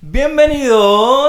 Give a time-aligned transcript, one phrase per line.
[0.00, 1.21] Bienvenidos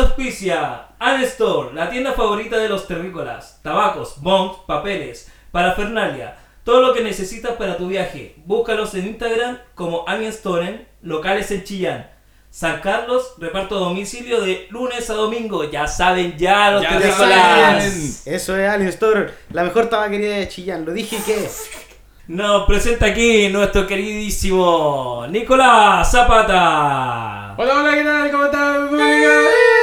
[0.00, 3.60] auspicia An Store, la tienda favorita de los terrícolas.
[3.62, 6.36] Tabacos, bongs, papeles, parafernalia.
[6.64, 8.34] Todo lo que necesitas para tu viaje.
[8.44, 12.10] Búscalos en Instagram como An Store, locales en Chillán.
[12.50, 15.64] San Carlos, reparto a domicilio de lunes a domingo.
[15.70, 17.84] Ya saben, ya los Ya terrícolas.
[17.84, 18.14] saben.
[18.24, 20.84] Eso es Alien Store, la mejor tabaquería de Chillán.
[20.84, 21.48] Lo dije que.
[22.28, 27.54] Nos presenta aquí nuestro queridísimo Nicolás Zapata.
[27.56, 28.30] Hola, hola, ¿qué tal?
[28.30, 29.77] ¿Cómo están?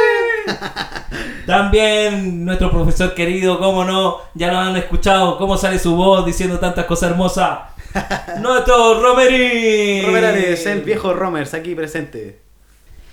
[1.45, 6.59] También nuestro profesor querido, cómo no, ya nos han escuchado cómo sale su voz diciendo
[6.59, 7.59] tantas cosas hermosas.
[8.41, 10.05] nuestro Romerín.
[10.05, 12.39] Romerales, el viejo Romers aquí presente.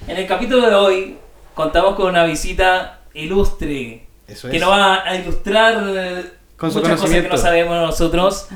[0.09, 1.19] En el capítulo de hoy
[1.55, 4.63] contamos con una visita ilustre Eso que es.
[4.63, 5.75] nos va a ilustrar
[6.57, 8.49] Con su muchas cosas que no sabemos nosotros.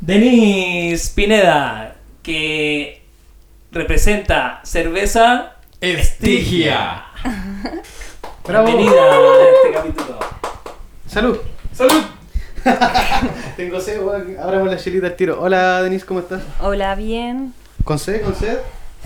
[0.00, 3.02] Denise Pineda, que
[3.72, 7.04] representa cerveza Estigia.
[8.46, 8.66] Bravo.
[8.66, 10.18] Bienvenida a este capítulo.
[11.06, 11.38] Salud.
[11.72, 12.02] ¡Salud!
[13.56, 14.36] Tengo sed, weón.
[14.40, 15.40] Abramos la chelita al tiro.
[15.40, 16.42] Hola, Denise, ¿cómo estás?
[16.60, 17.54] Hola, bien.
[17.84, 18.22] ¿Con sed?
[18.22, 18.58] ¿Con sed?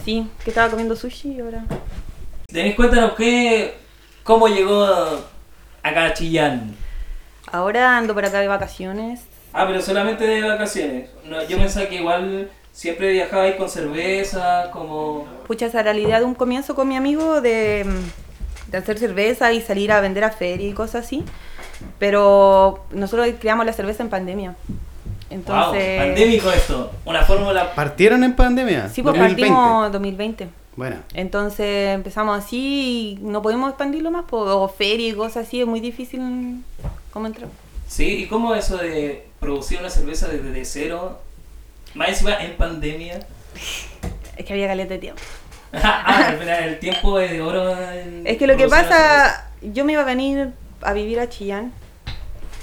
[0.05, 1.65] Sí, que estaba comiendo sushi y ahora.
[2.49, 3.75] Denise, cuéntanos qué,
[4.23, 4.85] cómo llegó
[5.83, 6.77] acá a Chillán.
[7.51, 9.23] Ahora ando por acá de vacaciones.
[9.53, 11.11] Ah, pero solamente de vacaciones.
[11.25, 15.27] No, yo pensaba que igual siempre viajabais con cerveza, como...
[15.47, 18.24] Pucha, esa era la idea de un comienzo con mi amigo de, mm,
[18.75, 21.25] de hacer cerveza y salir a vender a feria y cosas así.
[21.99, 24.55] Pero nosotros creamos la cerveza en pandemia.
[25.31, 25.99] Entonces.
[25.99, 26.93] Wow, pandémico esto.
[27.05, 27.75] Una fórmula...
[27.75, 28.89] ¿Partieron en pandemia?
[28.89, 29.41] Sí, pues 2020.
[29.41, 30.49] partimos 2020.
[30.77, 35.61] Bueno, Entonces empezamos así y no podemos expandirlo más, pues, o feria y cosas así,
[35.61, 36.65] es muy difícil
[37.13, 37.49] cómo entrar.
[37.87, 41.21] Sí, ¿y cómo eso de producir una cerveza desde de cero?
[41.95, 43.21] Más encima en pandemia.
[44.37, 45.23] Es que había caleta de tiempo.
[45.83, 47.77] ah, el tiempo es de oro.
[48.25, 50.51] Es que lo que pasa, yo me iba a venir
[50.83, 51.73] a vivir a Chillán.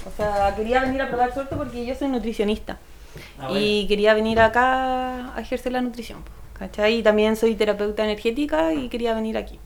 [0.06, 2.78] O sea, quería venir a probar suerte porque yo soy nutricionista.
[3.38, 3.60] Ah, bueno.
[3.60, 6.18] Y quería venir acá a ejercer la nutrición.
[6.58, 6.98] ¿Cachai?
[6.98, 9.58] Y también soy terapeuta energética y quería venir aquí.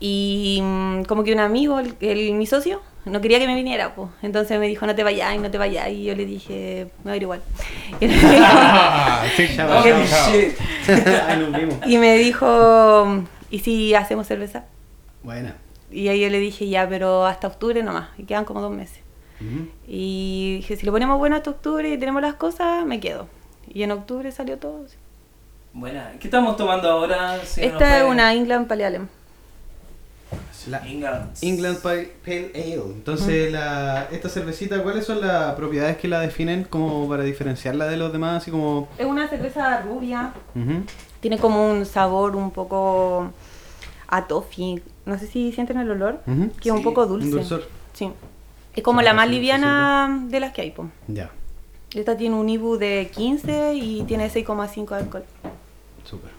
[0.00, 3.94] Y mm, como que un amigo, el, el- mi socio, no quería que me viniera,
[3.94, 4.10] pues.
[4.22, 5.88] Entonces me dijo, no te vayas, no te vayas.
[5.90, 7.42] Y yo le dije, me voy a ir igual.
[8.00, 8.28] Y me dijo-
[11.86, 14.64] y me dijo, ¿y si hacemos cerveza?
[15.22, 15.56] Buena.
[15.90, 18.08] Y ahí yo le dije, ya, pero hasta octubre nomás.
[18.18, 19.00] Y quedan como dos meses.
[19.40, 19.68] Ujú.
[19.86, 23.28] Y dije, si lo ponemos bueno hasta octubre y tenemos las cosas, me quedo.
[23.68, 24.86] Y en octubre salió todo.
[24.88, 24.96] sí.
[25.74, 26.12] Buena.
[26.20, 27.38] ¿Qué estamos tomando ahora?
[27.44, 29.00] Si no Esta es puede- una England Pale Ale.
[30.68, 31.30] La England.
[31.42, 32.74] England Pale Ale.
[32.74, 37.96] Entonces, la, esta cervecita, ¿cuáles son las propiedades que la definen como para diferenciarla de
[37.96, 38.42] los demás?
[38.42, 38.88] Así como...
[38.98, 40.32] Es una cerveza rubia.
[41.20, 43.30] Tiene como un sabor un poco
[44.08, 44.82] a toffee.
[45.06, 46.20] No sé si sienten el olor.
[46.60, 47.30] Que es un poco Un dulce.
[47.30, 47.68] dulzor.
[47.92, 48.10] Sí.
[48.74, 50.70] Es como Ah, la más sí, sí, liviana de las que hay.
[50.70, 50.88] po.
[51.08, 51.30] Ya,
[51.94, 55.24] Esta tiene un IBU de 15 y tiene 6,5 de alcohol.
[56.04, 56.30] súper.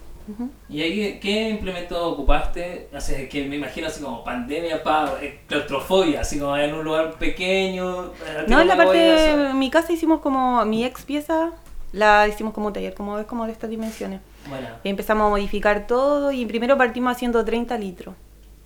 [0.69, 2.89] ¿Y ahí qué implemento ocupaste?
[2.95, 6.83] O sea, que me imagino así como pandemia, pa, eh, claustrofobia, así como en un
[6.83, 8.05] lugar pequeño.
[8.25, 11.51] eh, No, en la me parte, en mi casa hicimos como, mi ex pieza,
[11.91, 14.21] la hicimos como un taller, como es como de estas dimensiones.
[14.49, 18.15] Bueno, Y empezamos a modificar todo y primero partimos haciendo 30 litros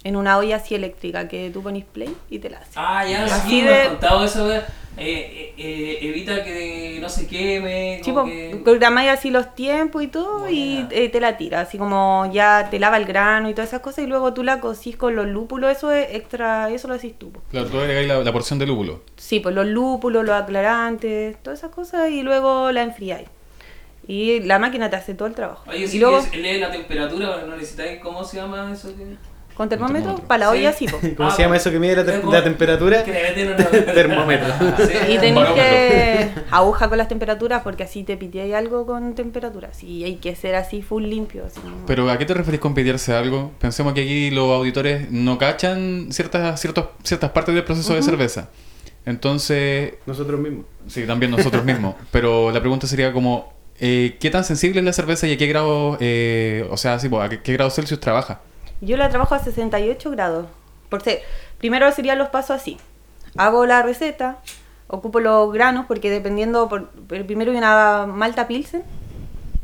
[0.03, 2.71] en una olla así eléctrica que tú pones play y te la hace.
[2.75, 4.65] ah, ya, Así sí, me de- has contado eso, wea.
[4.97, 8.01] Eh, eh, eh, evita que no se queme.
[8.03, 11.61] Sí, como po, que- programáis así los tiempos y todo y eh, te la tira,
[11.61, 14.59] así como ya te lava el grano y todas esas cosas y luego tú la
[14.59, 17.31] cocís con los lúpulos, eso es extra, eso lo haces tú.
[17.31, 17.41] po.
[17.51, 19.01] Claro, tú agregáis la, la porción de lúpulo.
[19.15, 23.27] Sí, pues los lúpulos, los aclarantes, todas esas cosas y luego la enfriáis.
[24.09, 25.69] Y la máquina te hace todo el trabajo.
[25.69, 28.95] Oye, y si luego lee la temperatura, no necesitáis, ¿cómo se llama eso?
[28.95, 29.17] que-
[29.57, 30.27] con termómetro, termómetro.
[30.27, 30.87] para la olla Sí.
[30.87, 30.99] sí, po.
[31.17, 33.03] ¿Cómo Ah, se llama eso que mide la, te- tengo- la temperatura?
[33.03, 34.47] Que le meten una Termómetro.
[34.77, 34.93] Sí.
[35.09, 35.55] Y tenéis barómetro.
[35.55, 39.83] que aguja con las temperaturas porque así te piteáis algo con temperaturas.
[39.83, 41.45] Y hay que ser así full limpio.
[41.45, 43.51] Así Pero ¿a qué te referís con pitearse algo?
[43.59, 48.49] Pensemos que aquí los auditores no cachan ciertas, ciertos, ciertas partes del proceso de cerveza.
[49.05, 50.65] Entonces, Nosotros mismos.
[50.87, 51.95] sí, también nosotros mismos.
[52.11, 55.47] Pero la pregunta sería como, eh, ¿qué tan sensible es la cerveza y a qué
[55.47, 58.41] grado, eh, o sea, sí, pues, a qué, qué grado Celsius trabaja?
[58.81, 60.45] Yo la trabajo a 68 grados.
[60.89, 61.21] Por ser,
[61.57, 62.77] primero serían los pasos así.
[63.37, 64.37] hago la receta,
[64.87, 68.83] ocupo los granos, porque dependiendo, por, primero hay una malta pilsen,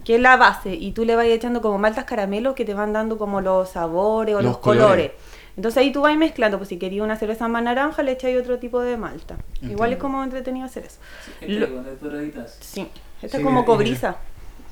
[0.03, 2.91] que es la base, y tú le vas echando como maltas caramelos que te van
[2.93, 4.83] dando como los sabores o Los los, colores.
[4.85, 5.11] colores.
[5.55, 8.57] Entonces ahí tú vas mezclando, pues si querías una cerveza más naranja, le echáis otro
[8.59, 9.37] tipo de malta.
[9.61, 10.97] Igual es como entretenido hacer eso.
[11.39, 11.67] Este, Lo-.
[11.67, 12.89] Sí, esta Sí,
[13.21, 14.17] es como mira, cobriza.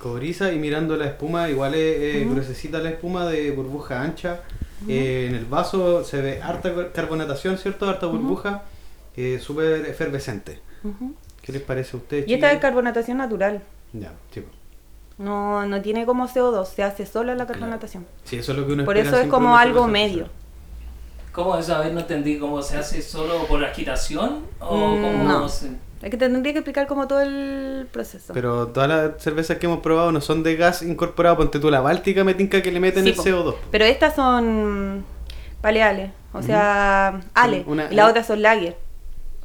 [0.01, 4.39] Cobriza y mirando la espuma, igual es eh, gruesecita la espuma de burbuja ancha.
[4.87, 7.87] Eh, en el vaso se ve harta car- carbonatación, ¿cierto?
[7.87, 8.63] Harta burbuja,
[9.15, 10.59] eh, súper efervescente.
[11.43, 12.27] ¿Qué les parece a ustedes?
[12.27, 13.61] Y esta es carbonatación natural.
[13.93, 14.43] Ya, sí.
[15.19, 18.07] No, no tiene como CO2, se hace solo la carbonatación.
[18.23, 20.29] Sí, eso es lo que uno Por eso es como algo medio.
[21.31, 21.75] ¿Cómo eso?
[21.75, 22.39] A ver, no entendí.
[22.39, 24.45] ¿Cómo se hace solo por agitación?
[24.59, 25.47] ¿O Mm, cómo no.
[25.47, 25.69] se-
[26.01, 28.33] Es que te tendría que explicar como todo el proceso.
[28.33, 31.37] Pero todas las cervezas que hemos probado no son de gas incorporado.
[31.37, 33.23] Ponte tú la báltica, me tinca que le meten Sí, el po.
[33.23, 33.55] CO2.
[33.71, 35.05] Pero estas son
[35.61, 37.63] paleales, o sea, ale.
[37.67, 38.77] una- y las otras son lager.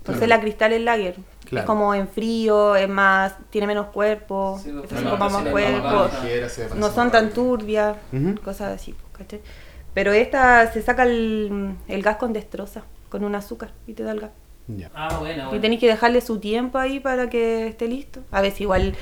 [0.02, 0.20] Claro.
[0.20, 1.16] ser la cristal es lager.
[1.46, 1.62] Claro.
[1.62, 6.08] Es como en frío, es más, tiene menos cuerpo, Sí, bueno, son como más cuerpo,
[6.76, 7.96] no son tan turbias,
[8.44, 9.40] cosas así, ¿cachai?
[9.94, 14.12] Pero esta se saca el, el gas con destroza, con un azúcar, y te da
[14.12, 14.30] el gas.
[14.68, 14.90] Ya.
[14.94, 18.20] Ah, bueno, Y tenéis que dejarle su tiempo ahí para que esté listo.
[18.30, 18.94] A veces igual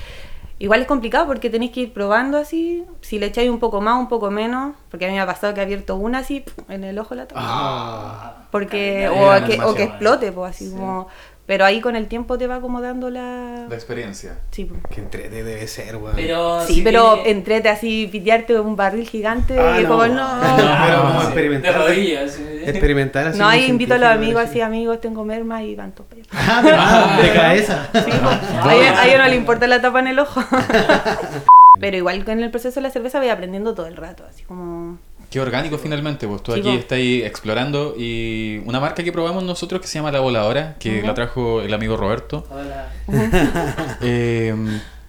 [0.58, 2.84] igual es complicado porque tenéis que ir probando así.
[3.00, 4.75] Si le echáis un poco más, un poco menos.
[4.90, 7.26] Porque a mí me ha pasado que he abierto una así en el ojo la
[7.26, 7.40] tapa.
[7.44, 8.37] Ah.
[8.50, 10.72] Porque, o, que, o que explote, pues así Sí.
[10.76, 11.08] como.
[11.46, 13.67] Pero ahí con el tiempo te va acomodando la.
[13.69, 14.38] La experiencia.
[14.50, 14.81] Sí, pues.
[14.91, 16.17] Qué entrete debe ser, weón.
[16.17, 19.88] Pero Sí, si pero tiene- entrete así, pitearte un barril gigante Ah, y no.
[19.91, 20.37] como no.
[20.37, 20.56] No,
[20.87, 21.73] pero como sí, experimentar.
[21.75, 22.32] De rodillas.
[22.32, 22.43] sí.
[22.64, 23.38] Experimentar así.
[23.38, 24.62] No, ahí invito a los amigos, así.
[24.62, 26.08] amigos, tengo merma y van todos.
[26.32, 27.88] Ah, de, ah, de cabeza.
[27.93, 28.29] Sí, po.
[28.69, 30.40] a, ellos, a ellos no le importa la tapa en el ojo.
[31.81, 34.99] Pero igual con el proceso de la cerveza voy aprendiendo todo el rato, así como...
[35.31, 39.87] Qué orgánico finalmente, pues tú aquí ahí explorando y una marca que probamos nosotros que
[39.87, 42.93] se llama La Voladora, que la trajo el amigo Roberto, Hola.
[44.00, 44.55] eh,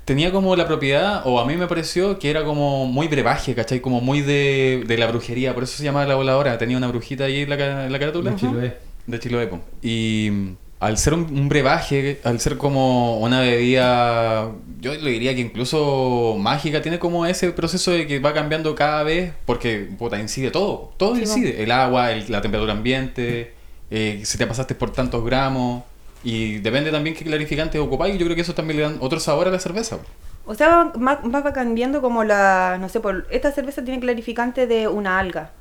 [0.05, 3.81] tenía como la propiedad, o a mí me pareció que era como muy brebaje, ¿cachai?
[3.81, 7.25] Como muy de, de la brujería, por eso se llama La Voladora, tenía una brujita
[7.25, 8.31] ahí en la, en la carátula.
[8.31, 8.77] De Chiloé.
[9.07, 9.59] De Chiloé, po.
[9.81, 15.41] Y al ser un, un brebaje, al ser como una bebida, yo le diría que
[15.41, 20.51] incluso mágica, tiene como ese proceso de que va cambiando cada vez, porque puta, incide
[20.51, 23.53] todo, todo Sí, incide, el agua, el- la temperatura ambiente,
[23.91, 25.83] eh, si te pasaste por tantos gramos,
[26.23, 29.47] y depende también qué clarificante ocupáis, yo creo que eso también le dan otro sabor
[29.47, 29.99] a la cerveza.
[30.45, 32.77] O sea, va, va va cambiando como la...
[32.79, 35.51] No sé, por esta cerveza tiene clarificante de una alga,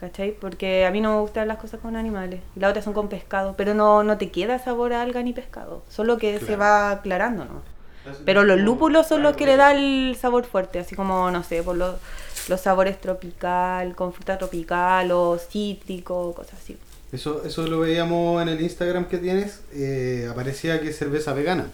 [0.00, 0.32] ¿cachai?
[0.32, 2.40] Porque a mí no me gustan las cosas con animales.
[2.56, 5.32] Y las otras son con pescado, pero no, no te queda sabor a alga ni
[5.34, 5.82] pescado.
[5.90, 7.62] Solo que se va aclarando, ¿no?
[8.24, 11.62] Pero los lúpulos son los que le dan el sabor fuerte, así como, no sé,
[11.62, 11.96] por los,
[12.48, 16.78] los sabores tropical, con fruta tropical o cítrico, cosas así.
[17.12, 19.62] Eso, eso lo veíamos en el Instagram que tienes.
[19.74, 21.66] eh, aparecía que es cerveza vegana.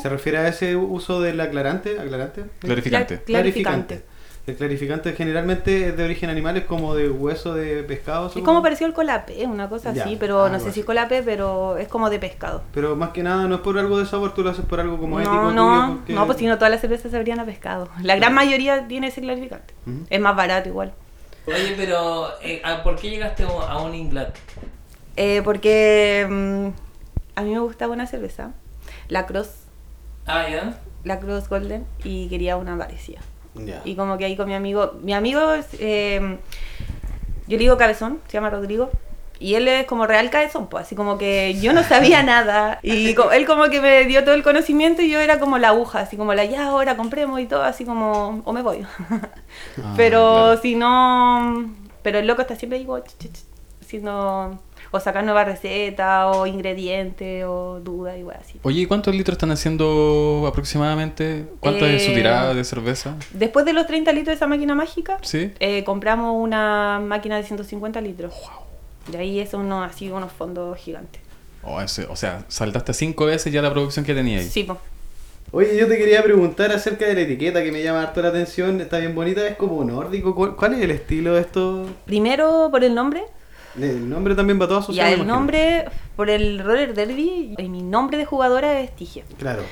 [0.00, 2.00] ¿Se refiere a ese uso del aclarante?
[2.00, 2.44] ¿Aclarante?
[2.60, 3.16] Clarificante.
[3.16, 4.02] Cla- clarificante.
[4.46, 8.28] El clarificante generalmente es de origen animal, es como de hueso de pescado.
[8.28, 10.80] Es como pareció el colapé, una cosa Ya, así, pero no sé así.
[10.82, 12.62] si colapé, pero es como de pescado.
[12.72, 14.98] Pero más que nada no es por algo de sabor, tú lo haces por algo
[14.98, 15.50] como ético.
[15.50, 17.88] no, tuyo, porque- no, pues si no todas las cervezas sabrían a pescado.
[18.02, 19.74] La gran mayoría tiene ese clarificante.
[20.10, 20.92] Es más barato igual.
[21.48, 24.38] Oye, pero eh, ¿a- ¿por qué llegaste a un Inglaterra?
[25.16, 26.66] Eh, porque mm,
[27.34, 28.52] a mí me gustaba una cerveza,
[29.08, 29.48] la Cross,
[30.26, 30.78] Ah, ya.
[31.04, 33.20] la Cross Golden, y quería una parecida.
[33.84, 36.38] Y como que ahí con mi amigo, mi amigo, es, eh,
[37.46, 38.90] yo le digo cabezón, se llama Rodrigo,
[39.38, 43.14] y él es como real cabezón, pues así como que yo no sabía nada, y
[43.14, 46.00] co- él como que me dio todo el conocimiento y yo era como la aguja,
[46.00, 48.84] así como la ya ahora compremos y todo, así como, o me voy.
[49.82, 50.60] Ah, pero claro.
[50.62, 51.70] si no,
[52.02, 53.04] pero el loco está siempre igual,
[53.80, 54.58] haciendo,
[54.96, 58.58] o sacar nuevas recetas, o ingredientes, o dudas, igual así.
[58.62, 61.46] Oye, ¿y cuántos litros están haciendo aproximadamente?
[61.60, 63.16] ¿Cuánto es su Eh, tirada de cerveza?
[63.32, 65.52] Después de los 30 litros de esa máquina mágica, ¿Sí?
[65.60, 68.34] eh, compramos una máquina de 150 litros.
[69.12, 71.20] Y ahí es uno, así unos fondos gigantes.
[71.62, 74.44] Oh, ese- o sea, saltaste cinco veces ya la producción que tenía ahí.
[74.48, 74.78] Sí, po.
[75.52, 78.80] Oye, yo te quería preguntar acerca de la etiqueta que me llama harto la atención.
[78.80, 80.34] Está bien bonita, es como nórdico.
[80.34, 81.86] ¿Cuál, cuál es el estilo de esto?
[82.04, 83.22] Primero por el nombre.
[83.80, 85.08] El nombre también va todo asociado.
[85.08, 85.34] Ya, el imagino.
[85.36, 85.84] nombre,
[86.16, 89.24] por el roller derby, y mi nombre de jugadora es Tigia.
[89.38, 89.62] Claro.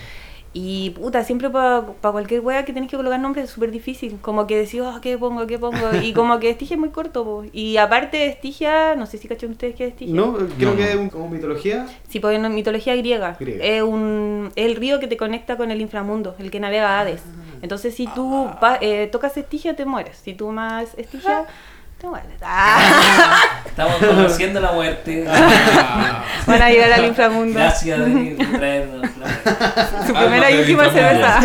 [0.57, 4.19] Y puta, siempre para cualquier wea que tenés que colocar nombre es súper difícil.
[4.21, 5.49] Como que decís, oh, ¿qué pongo?
[5.49, 5.77] ¿Qué pongo?
[6.01, 7.45] Y como que Estigia es muy corto, po.
[7.53, 10.15] Y aparte, Estigia, no sé si cachan ustedes qué es Estigia.
[10.15, 10.89] No, creo No, que no.
[10.89, 11.87] es un- como mitología.
[12.09, 13.37] Sí, pues en mitología griega.
[13.41, 13.65] Griega.
[13.65, 17.23] Es, un, es el río que te conecta con el inframundo, el que navega Hades.
[17.61, 20.19] Entonces, si tú va- eh, tocas Estigia, te mueres.
[20.19, 21.47] Si tú más Estigia,
[22.11, 25.25] Bueno, ah, Estamos conociendo la muerte.
[26.47, 27.55] van a llegar al inframundo.
[27.59, 31.41] Gracias de traernos la Su primera y última cerveza.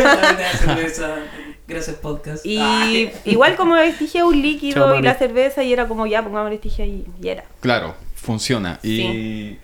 [1.67, 2.45] Gracias, podcast.
[2.45, 3.11] Y Ay.
[3.25, 6.85] igual como Estigia un líquido Chao, y la cerveza y era como ya pongamos Estigia
[6.85, 7.43] y, y era.
[7.61, 8.79] Claro, funciona.
[8.81, 9.59] Y, Sí.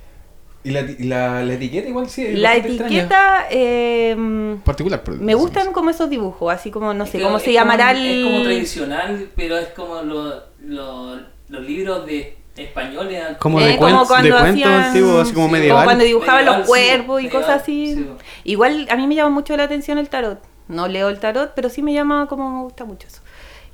[0.66, 2.26] y la, la- la etiqueta igual sí.
[2.26, 4.16] es La etiqueta eh,
[4.64, 5.02] Particular.
[5.04, 7.54] pero- me gustan como esos dibujos, así como no Es sé que cómo es se
[7.54, 11.20] llamará como- Es como el tradicional, pero es como lo- lo-
[11.50, 13.22] los libros de españoles.
[13.40, 15.78] Como Eh, de, como cuentos hacían- antiguos, así como sí, medieval.
[15.78, 17.94] Como cuando dibujaban Medieval, los sí, cuerpos y medieval, cosas así.
[17.96, 18.08] sí.
[18.46, 20.40] Igual a mí me llama mucho la atención el tarot.
[20.68, 23.22] No leo el tarot, pero sí me llama como me gusta mucho eso.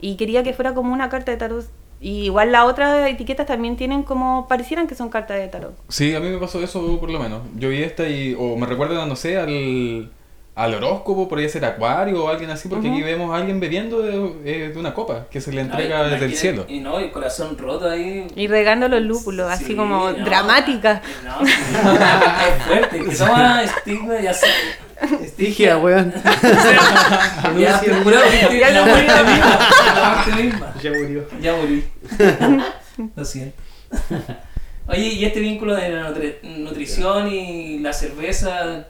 [0.02, 1.66] Y quería que fuera como una carta de tarot.
[2.04, 5.76] Y igual las otras etiquetas también tienen como, parecieran que son cartas de tarot.
[5.88, 7.42] Sí, a mí me pasó eso por lo menos.
[7.58, 8.36] Yo vi esta y.
[8.38, 10.10] O me recuerda, no sé, al.
[10.54, 12.98] Al horóscopo, podría ser acuario o alguien así, porque Ujú.
[12.98, 16.12] aquí vemos a alguien bebiendo de, eh, de una copa que se le entrega Ay,
[16.12, 16.66] desde el cielo.
[16.68, 18.28] Y no, el corazón roto ahí.
[18.36, 21.02] Y regando los lúpulos, así Sí, como no, dramática.
[21.24, 23.00] No, es fuerte.
[23.02, 24.48] Que toma estigma, ya sé.
[25.24, 26.14] Estigia, weón.
[27.58, 27.88] Ya que
[28.60, 30.44] Ya la muerte murió.
[30.44, 30.74] misma.
[30.82, 31.28] Ya murió.
[31.42, 31.84] Ya morí.
[33.16, 33.56] Lo siento.
[34.88, 38.88] Oye, ¿y este vínculo de la nutri- nutrición y la cerveza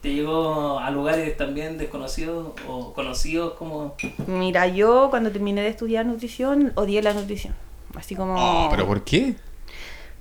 [0.00, 3.96] te llegó a lugares también desconocidos o conocidos como...
[4.26, 7.54] Mira, yo cuando terminé de estudiar nutrición, odié la nutrición.
[7.94, 8.34] Así como...
[8.36, 9.34] Oh, ¿Pero por qué?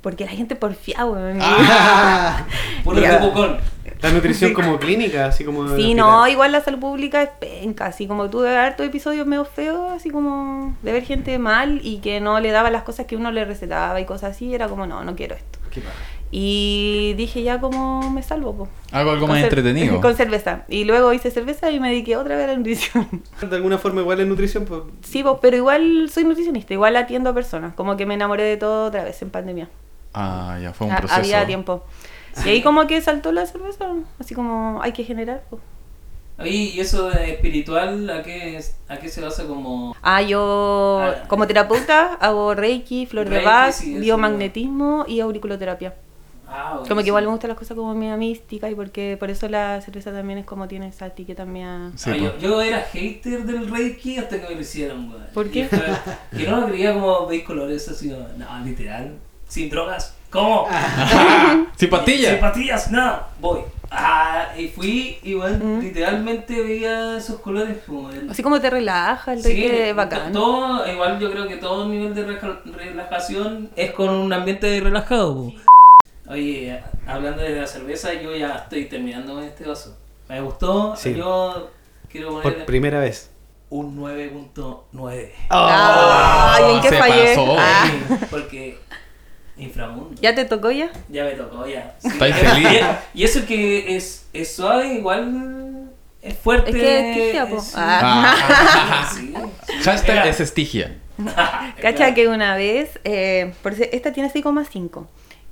[0.02, 1.40] Porque la gente porfiada, weón.
[1.42, 2.46] Ah,
[3.02, 3.20] Ya.
[3.20, 3.58] tipo con...
[4.02, 5.66] la nutrición como clínica, así como.
[5.66, 9.44] el Sí, no, igual la salud pública es penca, así como tuve hartos episodios medio
[9.44, 13.18] feos, así como de ver gente mal y que no le daba las cosas que
[13.18, 15.60] uno le recetaba y cosas así, era como, no, no quiero esto.
[15.70, 15.96] Qué paja.
[16.32, 18.68] Y dije, ya como me salvo, po.
[18.92, 20.00] Algo, algo Con más entretenido.
[20.02, 20.64] Con cerveza.
[20.68, 23.08] Y luego hice cerveza y me dediqué otra vez a la nutrición.
[23.50, 24.82] De alguna forma, igual en nutrición, pues.
[25.02, 28.58] sí, po, pero igual soy nutricionista, igual atiendo a personas, como que me enamoré de
[28.58, 29.70] todo otra vez en pandemia.
[30.14, 31.20] Ah, ya fue un Ha- proceso.
[31.20, 31.84] Había tiempo.
[32.46, 33.88] Y ahí como que saltó la cerveza,
[34.20, 35.42] así como hay que generar.
[35.50, 35.60] po.
[36.46, 39.94] ¿y eso de espiritual a qué, es- a qué se basa como...?
[40.02, 41.24] Ah, yo Ah.
[41.28, 45.96] como terapeuta hago Reiki, flor de Bach, sí, biomagnetismo y auriculoterapia.
[46.52, 49.48] Ah, Como que igual me gustan las cosas como media mística y porque por eso
[49.48, 51.92] la cerveza también es como tiene esa etiqueta mía.
[51.96, 55.28] Sí, Ah, yo, yo era hater del Reiki hasta que me lo hicieron, weón.
[55.34, 55.68] ¿Por qué?
[56.36, 59.14] Que no lo creía como veis colores así, no, literal.
[59.48, 60.16] Sin drogas.
[60.32, 60.68] ¿Cómo?
[61.76, 62.32] Sin pastillas.
[62.32, 63.62] Sin pastillas, no, voy.
[63.92, 65.80] Ah, y fui y bueno, Mm.
[65.82, 68.30] literalmente veía esos colores como el...
[68.30, 70.32] Así como te relaja, el Sí, es bacán.
[70.32, 72.24] Todo, igual yo creo que todo nivel de
[72.72, 75.52] relajación es con un ambiente relajado.
[76.30, 79.98] Oye, hablando de la cerveza, yo ya estoy terminando con este vaso.
[80.28, 81.16] Me gustó, Sí.
[81.16, 81.72] yo
[82.10, 83.32] quiero Por poner primera vez.
[83.72, 85.32] un 9.9.
[85.50, 87.28] Ay, ¿en qué se fallé?
[87.36, 87.56] pasó.
[87.58, 88.78] Ah, Sí, Porque
[89.58, 90.16] inframundo.
[90.22, 90.90] ¿Ya te tocó ya?
[91.10, 91.96] Ya me tocó, ya.
[92.00, 92.08] Sí.
[92.10, 92.82] Estáis feliz.
[93.14, 95.90] Y eso que es, es suave, igual
[96.22, 96.70] es fuerte.
[96.70, 97.60] Es que es estigia, po.
[97.60, 97.72] sí.
[97.76, 99.10] Ah.
[99.16, 99.34] Sí.
[99.84, 100.96] Hashtag Era- es estigia.
[101.82, 105.08] Cacha que una vez, eh, por esta tiene 6,5.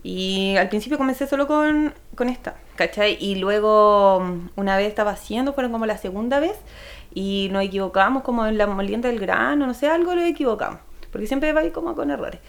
[0.10, 3.18] Y al principio comencé solo con, con esta, ¿cachai?
[3.20, 6.58] Y luego mm, una vez estaba haciendo, fueron como la segunda vez,
[7.14, 10.80] y nos equivocamos como en la molienda del grano, no sé, algo lo equivocamos.
[11.12, 12.40] Porque siempre va ahí como con errores.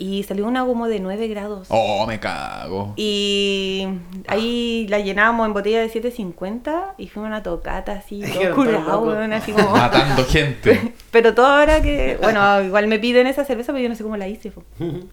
[0.00, 1.66] Y salió una como de 9 grados.
[1.70, 2.94] Oh, me cago.
[2.96, 3.86] Y
[4.28, 9.00] ahí la llenábamos en botella de 7.50 y fuimos a una tocata así, todo curado,
[9.02, 9.70] weón, así como...
[9.70, 10.94] Matando gente.
[11.10, 14.16] Pero todo ahora que, bueno, igual me piden esa cerveza, pero yo no sé cómo
[14.16, 14.62] la hice, po.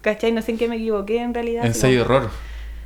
[0.02, 0.30] ¿cachai?
[0.30, 1.66] No sé en qué me equivoqué en realidad.
[1.66, 2.30] Ensayo como- error.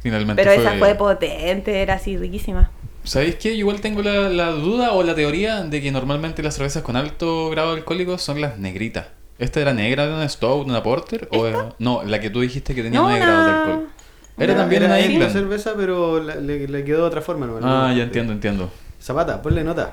[0.03, 2.71] Finalmente Pero esa fue potente, era así riquísima.
[3.05, 3.51] ¿Sabéis qué?
[3.51, 6.97] Yo igual tengo la, la duda o la teoría de que normalmente las cervezas con
[6.97, 9.09] alto grado alcohólico son las negritas.
[9.41, 11.27] ¿Esta era negra de una Stout, de una Porter?
[11.33, 13.89] O era- no, la que tú dijiste que tenía No, 9 una- grados de alcohol.
[14.39, 15.33] Era también era una esta England.
[15.33, 17.47] cerveza, pero la- le, le quedó de otra forma.
[17.47, 17.59] ¿no?
[17.63, 18.71] Ah, ya entiendo, entiendo.
[19.03, 19.93] Zapata, ponle nota.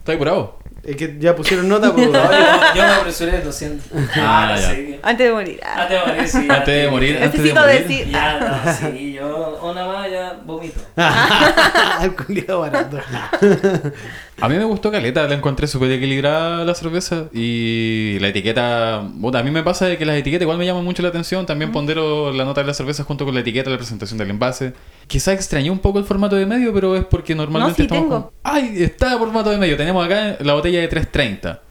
[0.00, 0.58] ¿Estás apurado?
[0.84, 2.08] Es que ya pusieron nota, pues.
[2.12, 2.38] No, yo,
[2.76, 3.84] yo me apresuré, lo siento.
[4.16, 4.68] Ah, no ya.
[4.68, 5.00] sé.
[5.02, 5.60] Antes de morir.
[5.64, 5.82] ah.
[5.82, 6.46] Antes de morir, sí.
[6.48, 7.86] Antes de morir, antes de morir.
[7.88, 9.15] decir- Ya, no, sí,
[9.62, 10.80] una más ya vomito.
[12.02, 12.98] El culiao barato.
[14.40, 19.42] A mí me gustó Caleta, la encontré súper equilibrada la cerveza y la etiqueta, a
[19.42, 22.30] mí me pasa de que las etiquetas igual me llaman mucho la atención, también pondero
[22.32, 24.74] la nota de la cerveza junto con la etiqueta, la presentación del envase.
[25.06, 28.22] Quizá extrañé un poco el formato de medio, pero es porque normalmente sí estamos tengo.
[28.24, 28.82] con- ¡Ay!
[28.82, 31.62] Está el formato de medio, tenemos acá la botella de 330,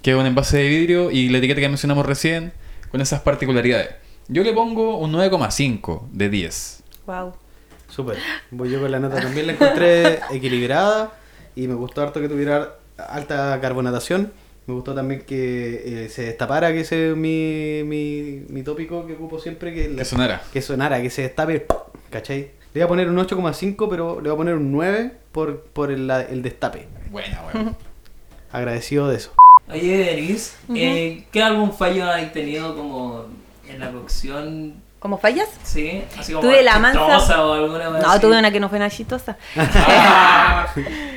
[0.00, 2.52] que es un envase de vidrio y la etiqueta que mencionamos recién,
[2.92, 3.88] con esas particularidades.
[4.28, 6.81] Yo le pongo un 9,5 de 10.
[7.06, 7.32] Wow.
[7.88, 8.16] Súper.
[8.50, 11.12] Voy yo con la nota también la encontré equilibrada
[11.54, 14.32] y me gustó harto que tuviera alta carbonatación.
[14.66, 19.14] Me gustó también que eh, se destapara, que ese es mi, mi, mi tópico que
[19.14, 20.42] ocupo siempre, que, la- Que sonara.
[20.52, 21.66] que sonara, que se destape,
[22.10, 22.52] ¿cachai?
[22.72, 25.90] Le voy a poner un 8,5, pero le voy a poner un 9 por, por
[25.90, 26.86] el, la- el destape.
[27.10, 27.76] Buena, weón.
[28.52, 29.32] Agradecido de eso.
[29.68, 33.24] Oye, Denise, eh, ¿qué algún fallo has tenido como
[33.68, 34.74] en la cocción?
[35.02, 35.48] ¿Cómo fallas?
[35.64, 38.20] Sí, así como Tuve la mansa- o alguna vez No, así?
[38.20, 39.36] tuve una que no fue nada chistosa.
[39.56, 40.66] Ah,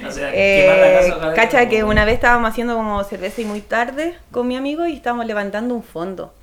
[0.07, 3.41] o sea, quemar la Eh, casa, ojalá cacha que una vez estábamos haciendo como cerveza
[3.41, 6.33] y muy tarde con mi amigo y estábamos levantando un fondo.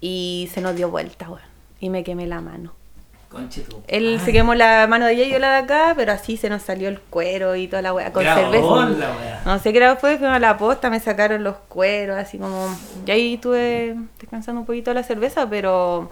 [0.00, 1.42] Y se nos dio vuelta, weón.
[1.80, 2.72] Y me quemé la mano.
[3.28, 6.12] Conche tu Él se quemó la mano de allá y yo la de acá, pero
[6.12, 8.86] así se nos salió el cuero y toda la weá con cerveza.
[8.86, 9.42] la wea.
[9.44, 12.68] No sé qué era fue, fuimos a la posta, me sacaron los cueros, así como.
[13.04, 16.08] Y ahí estuve descansando un poquito la cerveza, pero.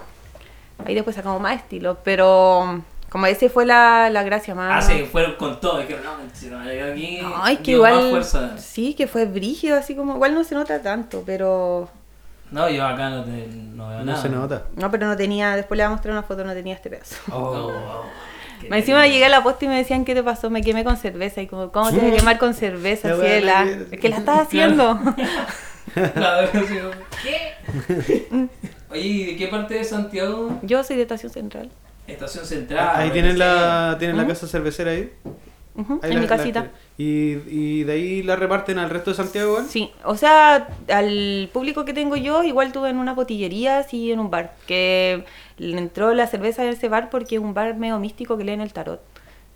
[0.85, 1.99] Ahí después sacamos más estilo.
[2.05, 2.83] Pero.
[3.09, 4.87] Como ese fue la, la gracia Ah, más.
[4.87, 5.81] sí, fueron con todo.
[5.81, 7.21] Es que no, si no, yo aquí.
[7.23, 8.11] No, es que igual.
[8.11, 8.59] fuerza.
[8.59, 10.15] Sí, que fue brígido, así como.
[10.17, 11.89] Igual no se nota tanto, pero.
[12.51, 14.21] No, yo acá no, te, no veo No nada.
[14.23, 14.65] se nota.
[14.77, 15.57] No, pero no tenía.
[15.57, 17.17] Después le voy a mostrar una foto, no tenía este pedazo.
[17.33, 18.03] Oh, oh,
[18.61, 20.51] qué Más Encima llegué a la posta y me decían, ¿qué te pasó?
[20.51, 21.41] Me quemé con cerveza.
[21.41, 23.65] Y como, ¿cómo te vas a quemar con cerveza, ciela?
[23.65, 24.99] no Es que la estás haciendo.
[27.23, 28.49] ¿Qué?
[28.91, 30.59] Oye, ¿y de qué parte de Santiago?
[30.63, 31.71] Yo soy de Estación Central.
[32.07, 32.89] Estación Central.
[32.91, 33.39] ahí bueno, tienen sí.
[33.39, 35.13] la, tienen la casa cervecera ahí.
[35.77, 36.71] Ahí en la- mi la- casita.
[36.97, 37.05] y,
[37.49, 39.67] y de ahí la reparten al resto de Santiago, igual?
[39.69, 44.21] Sí, o sea, al público que tengo yo, igual tuve en una botillería, así en
[44.21, 44.55] un bar.
[44.67, 45.25] Que
[45.59, 48.61] le entró la cerveza en ese bar porque es un bar medio místico que leen
[48.63, 49.03] el tarot.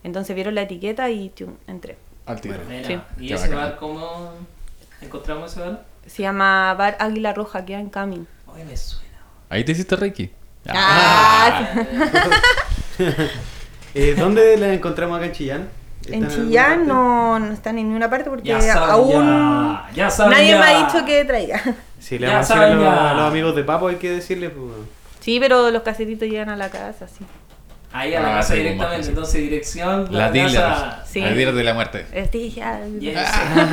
[0.04, 1.96] Entonces vieron la etiqueta y tum, entré.
[2.26, 2.56] Al tiro.
[2.87, 2.99] Sí.
[3.18, 3.56] ¿Y Qué ese bacán.
[3.70, 4.32] bar cómo
[5.00, 5.84] encontramos ese bar?
[6.06, 8.26] Se llama Bar Águila Roja, queda en Camin.
[8.46, 9.08] Oye, me suena.
[9.50, 10.30] Ahí te hiciste Reiki.
[10.69, 11.69] Ah,
[13.95, 15.69] Eh, ¿Dónde la encontramos acá en Chillán?
[16.07, 20.64] en ¿Están Chillán no, no están en ninguna parte porque Ya aún ya, nadie me
[20.64, 21.61] ha dicho que traiga.
[21.99, 24.49] Sí, le vamos a decir a los, a los amigos de Papo, hay que decirle.
[24.49, 24.73] Pues,
[25.21, 27.26] Sí, pero los casetitos llegan a la casa, sí.
[27.93, 29.08] Ahí a la Ah, casa sí, directamente.
[29.08, 30.06] Entonces, dirección.
[30.10, 30.60] La dealer.
[30.63, 31.04] casa.
[31.06, 31.21] Sí.
[31.21, 32.06] La dealer de la muerte.
[32.13, 32.80] Estilla.
[32.99, 33.19] Yes,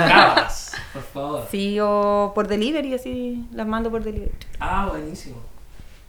[0.10, 1.48] Cabas, por favor.
[1.50, 4.32] Sí, o por delivery, así las mando por delivery.
[4.60, 5.38] Ah, buenísimo.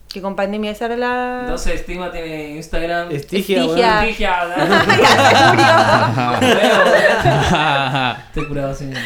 [0.08, 1.40] Que con pandemia esa era la...
[1.42, 3.10] Entonces, Estima tiene Instagram.
[3.10, 4.04] Estigia, Estigia.
[4.04, 4.66] Estigia, Ya
[8.34, 8.98] se curado, señor.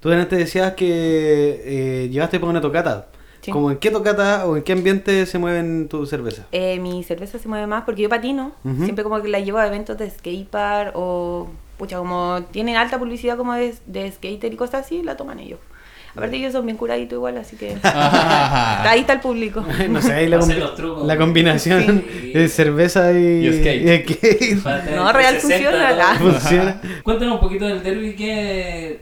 [0.00, 3.08] Tú antes decías que eh, llevaste para una tocata.
[3.40, 3.52] Sí.
[3.52, 6.46] ¿Cómo en qué tocata o en qué ambiente se mueven tus cervezas?
[6.50, 8.52] Eh, mi cerveza se mueve más porque yo patino.
[8.64, 8.84] Ujú.
[8.84, 11.48] Siempre como que la llevo a eventos de skatepark o...
[11.76, 15.60] Pucha, como tienen alta publicidad como de, de skater y cosas así, la toman ellos.
[16.18, 17.76] Aparte ellos son bien curaditos igual, así que...
[17.82, 19.64] ahí está el público.
[19.88, 21.06] no sé, ahí la, combi- trucos.
[21.06, 22.32] la combinación Sí.
[22.32, 23.82] de cerveza y, Y skate.
[23.82, 24.94] y skate.
[24.94, 26.80] No, real 360 funciona, la- Funciona.
[27.02, 29.00] Cuéntanos un poquito del derby que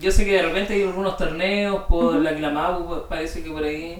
[0.00, 3.98] yo sé que de repente hay algunos torneos por la Clamau, parece que por ahí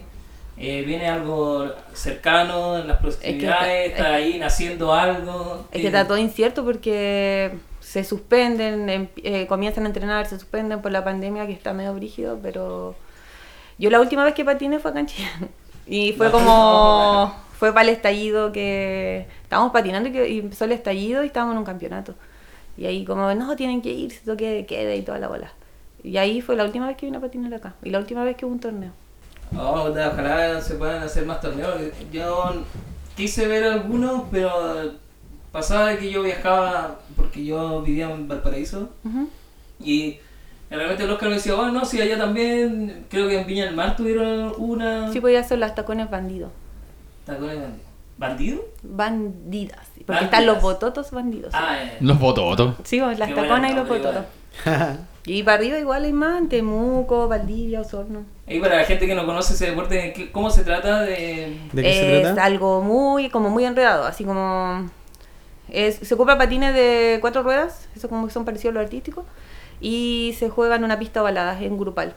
[0.56, 5.66] eh, viene algo cercano en las proximidades, está- está ahí naciendo algo.
[5.72, 7.50] Es que está todo incierto porque
[7.90, 11.92] se suspenden, em- eh, comienzan a entrenar, se suspenden por la pandemia que está medio
[11.92, 12.94] brígido, pero
[13.78, 15.48] yo la última vez que patiné fue acá en Chillán.
[15.88, 17.42] Y fue como, última.
[17.58, 21.54] fue para el estallido que estábamos patinando y, que, y empezó el estallido y estábamos
[21.54, 22.14] en un campeonato.
[22.76, 25.52] Y ahí como, no, tienen que irse, toque de queda y toda la bola.
[26.04, 27.74] Y ahí fue la última vez que vine a patinar acá.
[27.82, 28.92] Y la última vez que hubo un torneo.
[29.56, 31.74] Oh, ojalá se puedan hacer más torneos.
[32.12, 32.52] Yo
[33.16, 34.92] quise ver algunos, pero
[35.52, 38.90] pasaba de que yo viajaba, porque yo vivía en Valparaíso,
[39.80, 40.18] y
[40.68, 43.64] de repente el Oscar me decía, oh no, sí, allá también, creo que en Viña
[43.64, 45.12] del Mar tuvieron una...
[45.12, 46.50] Sí podía hacer las tacones bandidos.
[47.24, 47.80] Tacones bandido.
[48.18, 48.64] ¿Bandido?
[48.82, 49.78] Bandidas.
[49.94, 50.24] Porque Bandidas.
[50.24, 51.52] están los bototos bandidos.
[51.54, 51.96] Ah, eh.
[52.00, 52.74] Los bototos.
[52.84, 54.24] Sí, pues, las Qué taconas y los bototos.
[55.26, 58.24] Y para arriba igual hay más, Temuco, Valdivia, Osorno.
[58.46, 61.58] Y para la gente que no conoce ese deporte, ¿qué- ¿cómo se trata de...?
[61.72, 62.44] ¿De qué se es trata?
[62.44, 64.88] algo muy, como muy enredado, así como...
[65.72, 69.24] Es, se ocupa patines de cuatro ruedas, eso como que son parecidos a los artísticos,
[69.80, 72.14] y se juega en una pista ovalada, en grupal.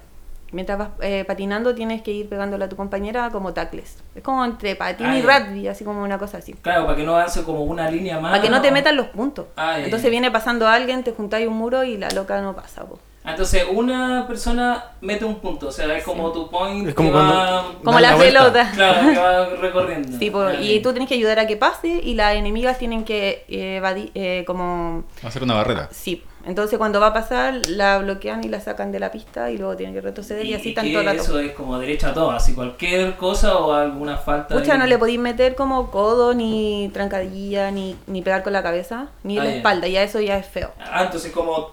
[0.52, 3.98] Mientras vas eh, patinando tienes que ir pegándole a tu compañera como tacles.
[4.14, 5.40] Es como entre patín Ah, y ya.
[5.40, 6.54] rugby, así como una cosa así.
[6.54, 8.32] Claro, para que no avance como una línea más.
[8.34, 9.48] Para que no te metan los puntos.
[9.56, 12.86] Ah, Entonces viene pasando alguien, te juntáis un muro y la loca no pasa.
[12.86, 13.00] po.
[13.26, 17.10] Ah, Entonces, una persona mete un punto, o sea, es como tu point Es como
[17.10, 17.66] que cuando- va...
[17.84, 18.72] Como la, la pelota.
[18.74, 20.18] Claro, que va recorriendo.
[20.20, 23.46] Sí, Ah, y tú tienes que ayudar a que pase y las enemigas tienen que
[23.48, 25.06] eh, evadir, eh, como...
[25.24, 25.88] Hacer una barrera.
[25.92, 29.58] Sí, entonces cuando va a pasar la bloquean y la sacan de la pista y
[29.58, 31.22] luego tienen que retroceder y, así que tanto rato.
[31.22, 34.86] eso es como derecho a todo, así cualquier cosa o alguna falta Pucha, de- no
[34.86, 39.42] le podéis meter como codo, ni trancadilla, ni, ni pegar con la cabeza, ni en
[39.42, 39.56] Ah, la ya.
[39.58, 40.72] espalda, ya eso ya es feo.
[40.92, 41.72] Ah, entonces como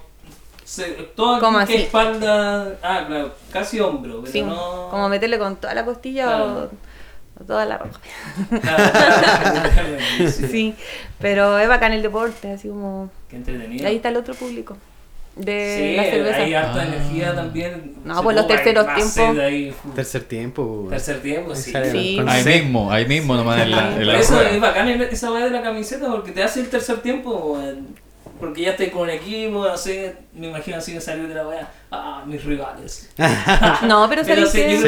[0.70, 0.84] se,
[1.16, 1.82] todo ¿Cómo aquí que así?
[1.86, 2.78] espalda.
[2.82, 4.88] Ah, claro, casi hombro, pero Sí, no.
[4.90, 6.70] como meterle con toda la costilla Claro.
[7.38, 7.98] o, o toda la ropa.
[8.60, 9.98] Claro, claro,
[10.30, 10.46] sí.
[10.48, 10.74] Sí,
[11.18, 13.10] pero es bacán el deporte, así como...
[13.28, 13.86] Qué entretenido.
[13.88, 14.76] Ahí está el otro público
[15.36, 16.36] de Sí, la cerveza.
[16.38, 16.84] hay harta Ah.
[16.86, 17.94] energía también.
[18.04, 19.38] No, pues los terceros tiempos.
[19.38, 20.62] ahí, Tercer tiempo.
[20.62, 20.90] weón.
[20.90, 21.72] Tercer tiempo, sí.
[21.90, 22.20] Sí.
[22.26, 24.50] Ahí mismo, ahí mismo nomás en la, en la eso rueda.
[24.50, 27.88] es bacán esa weá de la camiseta porque te hace el tercer tiempo, weón.
[28.40, 31.46] Porque ya estoy con un equipo, no sé, me imagino así de salir de la
[31.46, 31.68] weá.
[31.92, 33.10] Ah, mis rivales.
[33.82, 34.80] No, pero Pero sabes que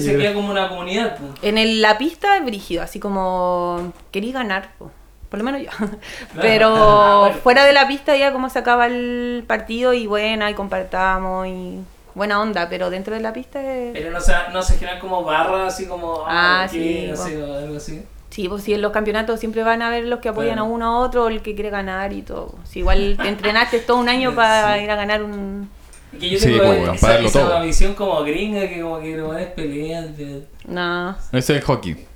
[0.00, 1.16] Se yo queda como una comunidad.
[1.16, 1.30] pues.
[1.42, 4.90] en el- la pista es brígido, así como querí ganar, po.
[5.30, 5.70] por lo menos yo.
[6.40, 7.36] Pero Ah, bueno.
[7.42, 11.78] fuera de la pista ya como se acaba el partido y bueno, ahí compartamos y
[12.14, 13.94] buena onda, pero dentro de la pista es...
[13.94, 16.24] Pero no se, no se generan como barras así como.
[16.26, 17.22] Ah, aquí, sí, no po.
[17.24, 18.02] sé, o algo así.
[18.32, 20.68] Sí, pues sí, en los campeonatos siempre van a ver los que apoyan Claro.
[20.68, 22.54] a uno a otro, el que quiere ganar y todo.
[22.64, 24.84] Si igual te entrenaste todo un año para Sí.
[24.84, 25.68] ir a ganar un...
[26.14, 27.62] Y que yo Sí, tengo weón, esa, para esa todo.
[27.62, 30.14] visión como gringa que como que pelean.
[30.16, 31.92] pero- No, Ese es el hockey.
[31.92, 32.06] Ese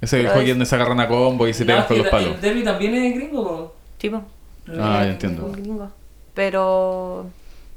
[0.00, 1.98] es el Pero hockey es- donde se agarran a combo y se No, pegan con
[1.98, 2.34] los palos.
[2.36, 3.74] El derby también es gringo, po.
[3.98, 4.22] tipo,
[4.68, 5.48] Ah, ya entiendo.
[5.52, 5.90] gringo.
[6.34, 7.26] Pero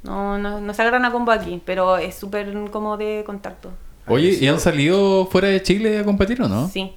[0.04, 3.72] no, no, no se agarran a combo aquí, pero es súper como de contacto.
[4.08, 6.68] Oye, ¿y han salido fuera de Chile a competir o no?
[6.68, 6.94] Sí.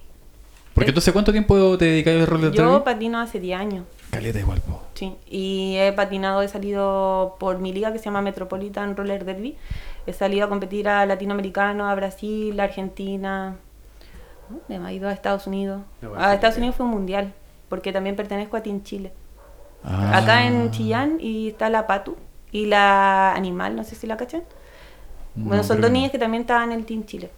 [0.74, 2.84] Porque tú hace cuánto tiempo te dedicas al roller Yo derby?
[2.84, 4.82] patino hace 10 años, Caleta igual, po.
[4.94, 5.14] sí.
[5.28, 9.56] Y he patinado, he salido por mi liga que se llama Metropolitan Roller Derby.
[10.06, 13.56] He salido a competir a Latinoamericano, a Brasil, a Argentina.
[14.48, 15.08] ¿Dónde me ha ido?
[15.08, 15.82] A Estados Unidos.
[16.00, 16.16] Bueno.
[16.18, 17.32] A Estados Unidos fue un mundial,
[17.68, 19.12] porque también pertenezco a Team Chile.
[19.84, 20.18] Ah.
[20.18, 22.16] Acá en Chillán y está la Patu
[22.50, 24.42] y la Animal, no sé si la cachan.
[25.34, 27.30] Bueno, No, son creo dos niñas que también estaban en el Team Chile.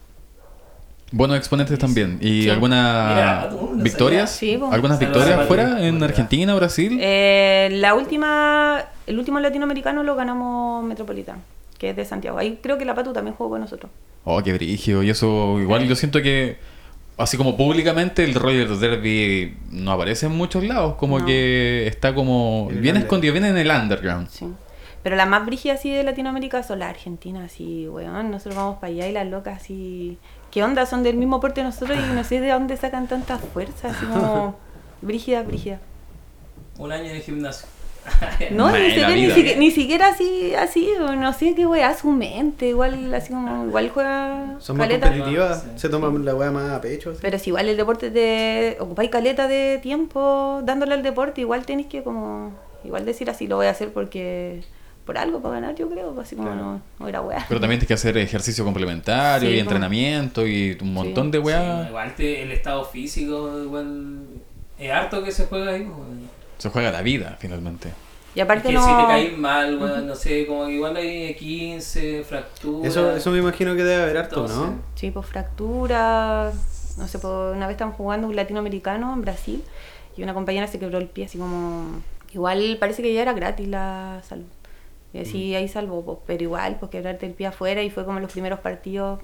[1.12, 2.18] Buenos exponentes también.
[2.20, 2.50] ¿Y Sí.
[2.50, 4.30] alguna Mira, no victorias?
[4.30, 4.70] Sí, po.
[4.72, 6.98] ¿Algunas victorias sí, fuera en Argentina, Brasil?
[7.00, 11.38] Eh, la última, el último latinoamericano lo ganamos Metropolitano,
[11.78, 12.38] que es de Santiago.
[12.38, 13.92] Ahí creo que la Patu también jugó con nosotros.
[14.24, 15.02] Oh, qué brígido.
[15.02, 16.56] Y eso, igual yo siento que,
[17.16, 20.94] así como públicamente, el roller derby no aparece en muchos lados.
[20.96, 21.26] Como No.
[21.26, 24.28] que está como En el bien escondido, bien en el underground.
[24.30, 24.46] Sí.
[25.04, 28.30] Pero las más brígidas así de Latinoamérica son las argentinas, así, weón.
[28.30, 30.16] Nosotros vamos para allá y las locas así.
[30.54, 30.86] ¿Qué onda?
[30.86, 34.06] Son del mismo porte de nosotros y no sé de dónde sacan tanta fuerza, así
[34.06, 34.56] como.
[35.02, 35.80] Brígida, brígida.
[36.78, 37.66] Un año en el gimnasio.
[38.52, 42.68] No, ni, siquiera, ni, siquiera, ni siquiera así, así, no sé qué weá, su mente,
[42.68, 45.08] igual, así como, igual juega Son más caleta.
[45.08, 45.68] competitivas, Sí.
[45.76, 47.10] se toman la weá más a pecho.
[47.10, 47.18] así.
[47.22, 51.88] Pero si igual el deporte te ocupáis caleta de tiempo dándole al deporte, igual tenéis
[51.88, 52.52] que como,
[52.84, 54.62] igual decir así lo voy a hacer porque,
[55.04, 56.62] por algo, para ganar yo creo, así como Claro.
[56.64, 57.44] no, no era weá.
[57.48, 61.44] Pero también tienes que hacer ejercicio complementario Sí, y entrenamiento y un montón de Sí,
[61.44, 61.88] weas.
[61.88, 64.20] igual te- el estado físico, igual.
[64.78, 66.28] Es harto que se juega ahí, weón.
[66.58, 67.90] Se juega la vida, finalmente.
[68.34, 68.80] Y aparte que no...
[68.82, 72.90] si te caes mal, weón, no sé, como que igual hay 15, fracturas.
[72.90, 74.82] Eso, eso me imagino que debe haber harto, Entonces, ¿no?
[74.96, 79.62] Sí, pues fracturas, no sé, pues, una vez estábamos jugando un latinoamericano en Brasil
[80.16, 82.02] y una compañera se quebró el pie así como...
[82.32, 84.46] Igual parece que ya era gratis la salud.
[85.14, 85.56] Y así Mm.
[85.56, 88.58] ahí salvó, pues, pero igual, pues quebrarte el pie afuera y fue como los primeros
[88.58, 89.20] partidos,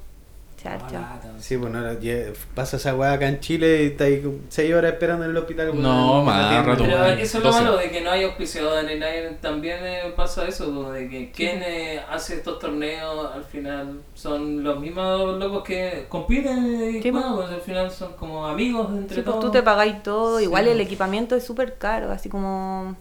[0.63, 1.21] charcha.
[1.41, 2.17] Sí, pues no, ya
[2.55, 5.73] pasa esa weá acá en Chile y está ahí 6 horas esperando en el hospital.
[5.83, 7.63] No, más rato, Pero eso es lo 12.
[7.65, 12.01] malo de que no hay auspiciadores, nadie, también eh, pasa eso, de que quien eh,
[12.11, 17.47] hace estos torneos al final son los mismos locos que compiten y bueno, pues.
[17.49, 19.41] pues al final son como amigos entre Sí, pues todos.
[19.47, 20.75] tú te pagáis todo, Sí, igual pues.
[20.75, 22.97] el equipamiento es súper caro, así como...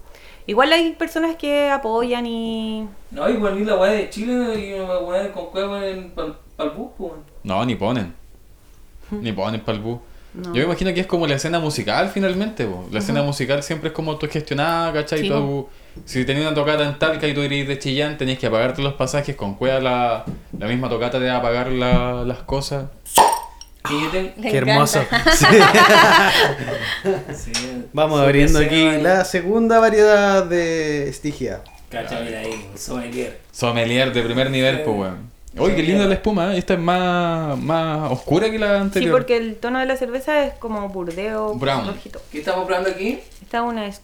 [0.49, 2.87] Igual hay personas que apoyan y...
[3.11, 6.71] No, igual ni la weá de Chile y una weá con cueva en pal, pal
[6.71, 7.11] bus, pues.
[7.43, 8.13] No, ni ponen.
[9.11, 9.99] Ni ponen para el bus.
[10.33, 10.45] No.
[10.53, 12.65] Yo me imagino que es como la escena musical finalmente.
[12.65, 12.87] po.
[12.91, 15.19] La escena musical siempre es como autogestionada, ¿cachai?
[15.21, 15.67] Sí, Tú-
[16.05, 18.93] si tenías una tocata en Talca y tú eres de Chillán, tenías que pagarte los
[18.93, 19.35] pasajes.
[19.35, 20.25] Con cueva la,
[20.57, 22.85] la misma tocata te va a pagar la- las cosas.
[23.89, 24.31] Y yo tengo...
[24.37, 25.01] Le Qué hermoso.
[27.35, 27.51] Sí,
[27.93, 31.61] Vamos abriendo aquí la segunda variedad de Estigia.
[31.89, 33.39] Cacha, mira ahí, sommelier.
[33.51, 34.81] Sommelier de primer nivel, Sí.
[34.85, 35.29] pues, weón.
[35.57, 36.59] Oye, qué linda la espuma, ¿eh?
[36.59, 39.11] Esta es más, más oscura que la Sí, anterior.
[39.11, 41.87] porque el tono de la cerveza es como burdeo, Brown.
[41.87, 42.21] rojito.
[42.31, 43.19] ¿Qué estamos probando aquí?
[43.41, 43.87] Esta es una...
[43.87, 44.01] es-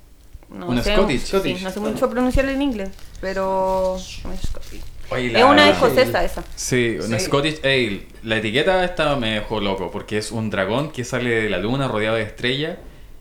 [0.49, 1.21] No Una sé, Scottish.
[1.21, 1.61] sí, Scottish.
[1.61, 2.89] no sé mucho pronunciarlo en inglés,
[3.21, 3.97] pero...
[3.99, 4.81] Scottish.
[5.11, 6.43] Oye, Es una escocesa esa.
[6.55, 7.25] Sí, una Sí.
[7.25, 8.07] Scottish Ale.
[8.23, 11.87] La etiqueta esta me dejó loco porque es un dragón que sale de la luna
[11.87, 12.77] rodeado de estrellas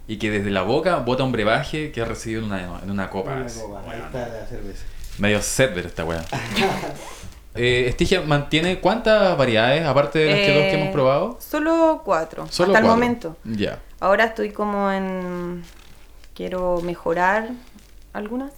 [0.07, 3.11] y que desde la boca bota un brebaje que ha recibido en una, en una
[3.11, 3.33] copa.
[3.33, 4.85] Una copa, Ahí está la cerveza.
[5.19, 6.25] Medio setver esta weá.
[7.55, 11.39] eh, Estigia mantiene cuántas variedades aparte de las que dos que Eh, hemos probado.
[11.41, 13.37] Solo cuatro, Solo hasta el momento.
[13.45, 13.79] Ya.
[14.01, 15.63] Ahora estoy como en...
[16.35, 17.51] Quiero mejorar
[18.13, 18.53] algunas.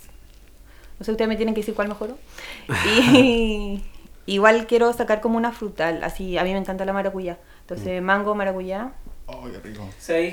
[0.98, 2.16] No sé, ustedes me tienen que decir cuál mejoró.
[2.86, 3.82] Y
[4.26, 7.38] igual quiero sacar como una frutal, así, a mí me encanta la maracuyá.
[7.60, 8.92] Entonces, mango, maracuyá.
[9.26, 9.88] Oh, qué rico.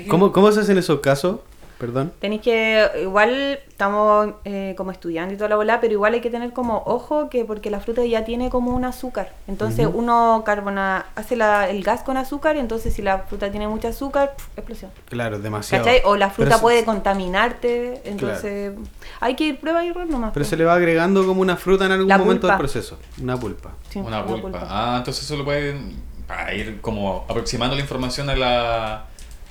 [0.08, 1.40] ¿Cómo, ¿Cómo se hacen esos casos?
[1.78, 2.12] Perdón.
[2.20, 6.30] Tenéis que, igual estamos eh, como estudiando y toda la bola, pero igual hay que
[6.30, 9.32] tener como ojo que porque la fruta ya tiene como un azúcar.
[9.48, 13.88] Entonces uno carbona, hace la- el gas con azúcar, entonces si la fruta tiene mucho
[13.88, 14.90] azúcar, pf, explosión.
[15.08, 15.84] Claro, demasiado.
[15.84, 16.02] ¿Cachai?
[16.04, 18.72] O la fruta Pero se- puede contaminarte, entonces
[19.20, 20.32] hay que ir prueba y error nomás.
[20.32, 22.98] Pero se le va agregando como una fruta en algún La momento del proceso.
[23.20, 23.72] Una pulpa.
[23.90, 24.58] Sí, Una una pulpa.
[24.68, 29.04] Ah, entonces eso lo pueden para ir como aproximando la información a la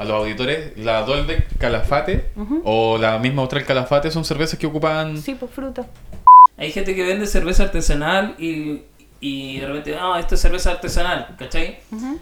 [0.04, 2.32] a los auditores, la Dolbeck Calafate
[2.64, 5.86] o la misma Austral Calafate son cervezas que ocupan Sí, pues fruta.
[6.58, 8.82] Hay gente que vende cerveza artesanal y,
[9.20, 11.80] y de repente, ah, esto es cerveza artesanal, ¿cachai?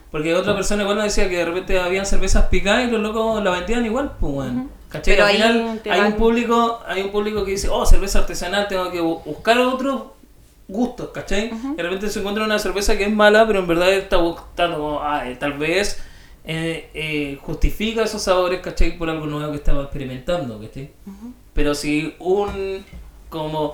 [0.09, 3.43] Porque otra persona igual nos decía que de repente habían cervezas picadas y los locos
[3.43, 4.67] la vendían igual, pues bueno.
[4.89, 5.15] ¿Cachai?
[5.15, 8.67] Pero Al final hay van- un público, hay un público que dice, oh, cerveza artesanal,
[8.67, 10.03] tengo que bu- buscar otros
[10.67, 11.51] gustos, ¿cachai?
[11.73, 14.99] Y de repente se encuentra una cerveza que es mala, pero en verdad está buscando
[15.01, 16.01] ah, eh, tal vez
[16.45, 18.97] eh, eh, justifica esos sabores, ¿cachai?
[18.97, 20.91] Por algo nuevo que estaba experimentando, ¿cachai?
[21.53, 22.83] Pero si un,
[23.29, 23.73] como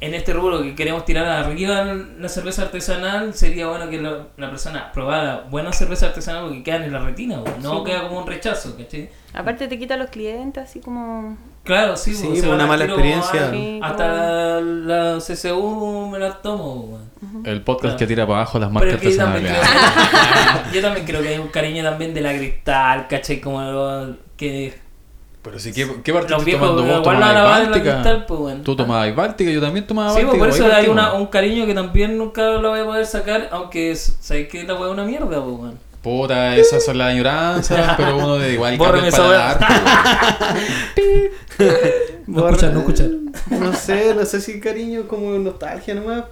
[0.00, 4.50] en este rubro que queremos tirar arriba la cerveza artesanal, sería bueno que la, la
[4.50, 7.84] persona probara buena cerveza artesanal porque quedan en la retina, no Sí.
[7.84, 9.08] queda como un rechazo, ¿cachai?
[9.32, 11.36] Aparte te quita a los clientes, así como...
[11.64, 13.50] Claro, sí, Sí, pues, una al mala experiencia.
[13.50, 16.74] Sí, hasta la CCU me la tomo,
[17.22, 17.46] weón.
[17.46, 17.98] el podcast Claro.
[17.98, 20.62] que tira para abajo las Pero marcas que yo también, creo artesanales.
[20.70, 23.40] que, yo también creo que hay un cariño también de la cristal, ¿cachai?
[23.40, 24.74] Como lo- que
[25.42, 27.00] Pero sí, ¿qué, qué parte estás tomando vos?
[27.00, 27.92] igual la ¿Tomabas Báltica?
[27.92, 28.60] cristal, pues bueno.
[28.62, 30.38] Tú tomabas Báltica, yo también tomaba Sí, Báltica.
[30.38, 33.48] pues por eso hay una, un cariño que también nunca lo voy a poder sacar,
[33.52, 35.74] aunque sabéis que la weá es una mierda, pues bueno.
[36.04, 39.58] Puta, esas son las añoranzas, pero uno de igual Bórrame esa paladar.
[42.26, 43.08] No escuchar, no escuchar.
[43.50, 46.24] No sé, no sé si cariño como nostalgia nomás.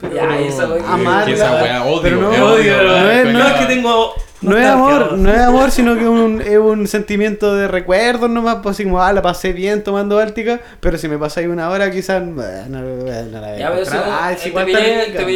[0.00, 1.24] Pero Ya, esa wea que- amarla.
[1.26, 4.14] que esa wea odio, pero no, es no, odio, no es, no que tengo.
[4.40, 8.30] no es amor, no es amor, sino que es un, es un sentimiento de recuerdos
[8.30, 11.68] nomás, pues así como, ah, la pasé bien tomando Báltica, pero si me pasáis una
[11.68, 14.48] hora quizás no, no, no la a Ya, pero si Ah, es te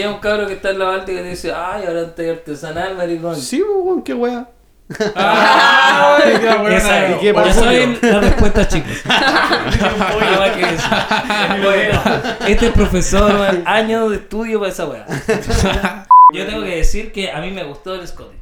[0.09, 3.37] un cabro que está en la Báltica y te dice, ay, ahora estoy artesanal, maricón.
[3.37, 4.48] Sí, pues, weón, qué wea.
[5.14, 6.77] Ay, qué buena.
[6.77, 7.18] Esa ¿Y es.
[7.18, 7.61] qué Ya pasó?
[7.64, 8.92] saben la respuesta, chicos.
[9.07, 10.88] Nada más que eso.
[11.62, 12.03] Bueno,
[12.47, 15.07] este es profesor, años de estudio para esa weá.
[16.33, 18.37] Yo tengo que decir que a mí me gustó el Scotty.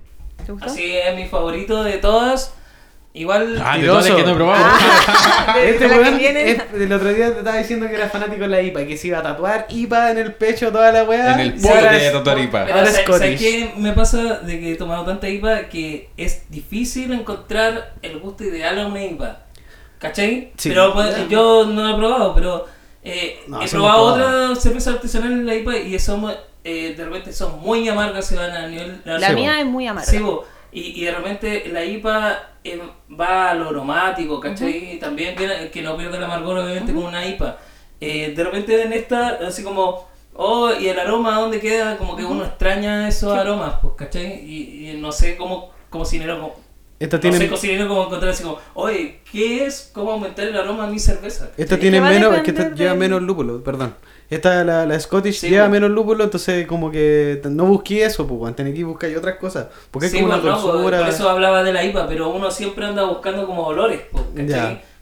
[0.45, 0.67] ¿Te gustó?
[0.67, 2.55] Así es mi favorito de todas.
[3.15, 3.61] Igual.
[3.63, 4.65] Ah, de todas las que no he probado.
[5.55, 8.41] De- Este de la weón, es- el otro día te estaba diciendo que era fanático
[8.43, 11.35] de la IPA, que se iba a tatuar IPA en el pecho toda la weá.
[11.35, 12.65] En el y poto ahora de es- tatuar IPA.
[12.65, 13.21] Pero Ahora ¿sabes- Scottish.
[13.21, 18.19] ¿sabes qué me pasa de que he tomado tanta IPA que es difícil encontrar el
[18.19, 19.39] gusto ideal a una IPA?
[19.99, 20.53] ¿Cachai?
[20.57, 20.71] Sí.
[20.71, 22.67] Pero pues, yo no lo he probado, pero
[23.05, 26.33] eh, No, he probado otra cerveza artesanal en la IPA y son,
[26.65, 29.01] eh, de repente son muy amargas, se van a nivel...
[29.05, 29.59] La Sí, mía bo.
[29.61, 30.11] es muy amarga.
[30.11, 30.45] Sí, bo.
[30.73, 32.81] Y, y de repente la IPA eh,
[33.21, 34.99] va a lo aromático, ¿cachai?
[34.99, 37.59] También que, que no pierde el amargor, obviamente, como una IPA.
[38.01, 41.99] Eh, de repente en esta, así como, oh, y el aroma, ¿dónde queda?
[41.99, 44.45] Como que uno extraña esos aromas, pues, ¿cachai?
[44.45, 46.55] Y, y no sé cómo cocinero, como,
[46.99, 49.91] Esta no sé cocinero cómo encontrar así como, oye, ¿qué es?
[49.93, 51.51] ¿Cómo aumentar el aroma a mi cerveza?
[51.57, 53.95] esta Sí, tiene menos, es que esta lleva menos lúpulo, perdón.
[54.35, 58.57] Esta, la, la Scottish, Sí, lleva menos lúpulo, entonces como que no busqué eso, pues,
[58.57, 59.67] tenés que buscar otras cosas.
[59.91, 60.99] Porque es Sí, como una pues, no, pues, dulzura.
[61.01, 64.25] por eso hablaba de la IPA, pero uno siempre anda buscando como olores, pues.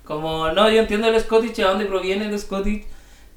[0.05, 2.85] Como, no, yo entiendo el Scottish, a dónde proviene el Scottish,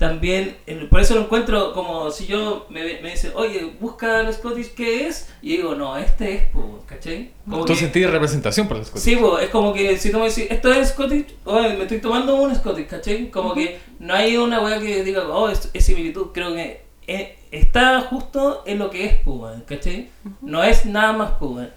[0.07, 4.33] también, el- por eso lo encuentro como si yo me, me dicen, oye, busca el
[4.33, 5.29] Scottish, ¿qué es?
[5.41, 7.31] Y digo, no, este es, pues, ¿cachai?
[7.49, 9.01] Como Tú que- sentís representación por las cosas.
[9.03, 11.99] Sí, pues, es como que si tú me decís, esto es Scottish, oye, me estoy
[11.99, 13.29] tomando un Scottish, ¿cachai?
[13.31, 17.37] Como que no hay una weá que diga, oh, es, es similitud, creo que eh,
[17.51, 20.09] está justo en lo que es, pues, ¿cachai?
[20.41, 21.69] No es nada más, pues.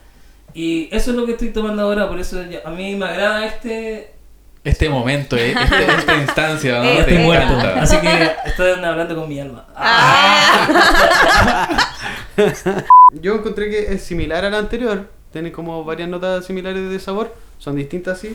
[0.53, 4.16] Y eso es lo que estoy tomando ahora, por eso a mí me agrada este...
[4.67, 6.85] Este momento, eh, este- esta instancia, ¿no?
[6.85, 7.83] Eh, Te Estoy muerto, encanta.
[7.83, 9.67] así que estoy hablando con mi alma.
[9.77, 11.79] Ah.
[13.21, 15.09] Yo encontré que es similar a la anterior.
[15.33, 17.35] Tiene como varias notas similares de sabor.
[17.59, 18.35] Son distintas, sí.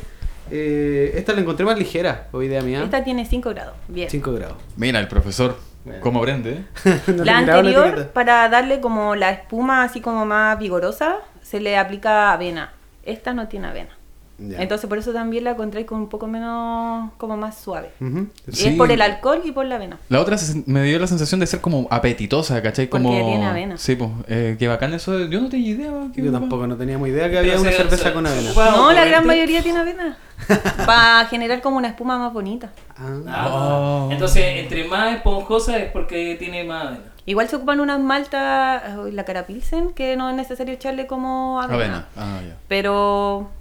[0.49, 2.83] Eh, esta la encontré más ligera, o idea mía.
[2.83, 3.75] Esta tiene 5 grados.
[3.87, 4.09] Bien.
[4.09, 4.57] 5 grados.
[4.75, 6.01] Mira, el profesor, Bueno.
[6.01, 6.63] ¿cómo aprende?
[6.85, 6.99] eh?
[7.07, 12.31] No la anterior, para darle como la espuma así como más vigorosa, se le aplica
[12.33, 12.73] avena.
[13.03, 13.97] Esta no tiene avena.
[14.39, 17.91] Entonces por eso también la encontré con un poco menos, como más suave.
[18.01, 18.27] Ujú.
[18.51, 18.69] Sí.
[18.69, 19.99] Es por el alcohol y por la avena.
[20.09, 22.87] La otra se- me dio la sensación de ser como apetitosa, ¿cachai?
[22.87, 23.25] Porque Como...
[23.27, 23.77] tiene avena.
[23.77, 25.11] Sí, pues, eh, qué bacán eso.
[25.17, 25.91] de- Yo no tenía idea.
[26.15, 28.51] Yo tampoco no teníamos idea que había una se- cerveza se- con avena.
[28.55, 29.27] No, la gran corriente.
[29.27, 30.17] mayoría tiene avena.
[30.87, 32.71] Para generar como una espuma más bonita.
[32.97, 33.19] Ah.
[33.27, 34.09] Ah, Oh.
[34.11, 37.01] Entonces, entre más esponjosa es porque tiene más avena.
[37.27, 38.81] Igual se ocupan unas maltas,
[39.13, 41.75] la cara pilsen, que no es necesario echarle como avena.
[41.75, 42.05] Avena.
[42.17, 42.57] Ah, ya.
[42.67, 43.51] Pero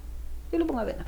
[0.51, 1.05] yo le pongo avena.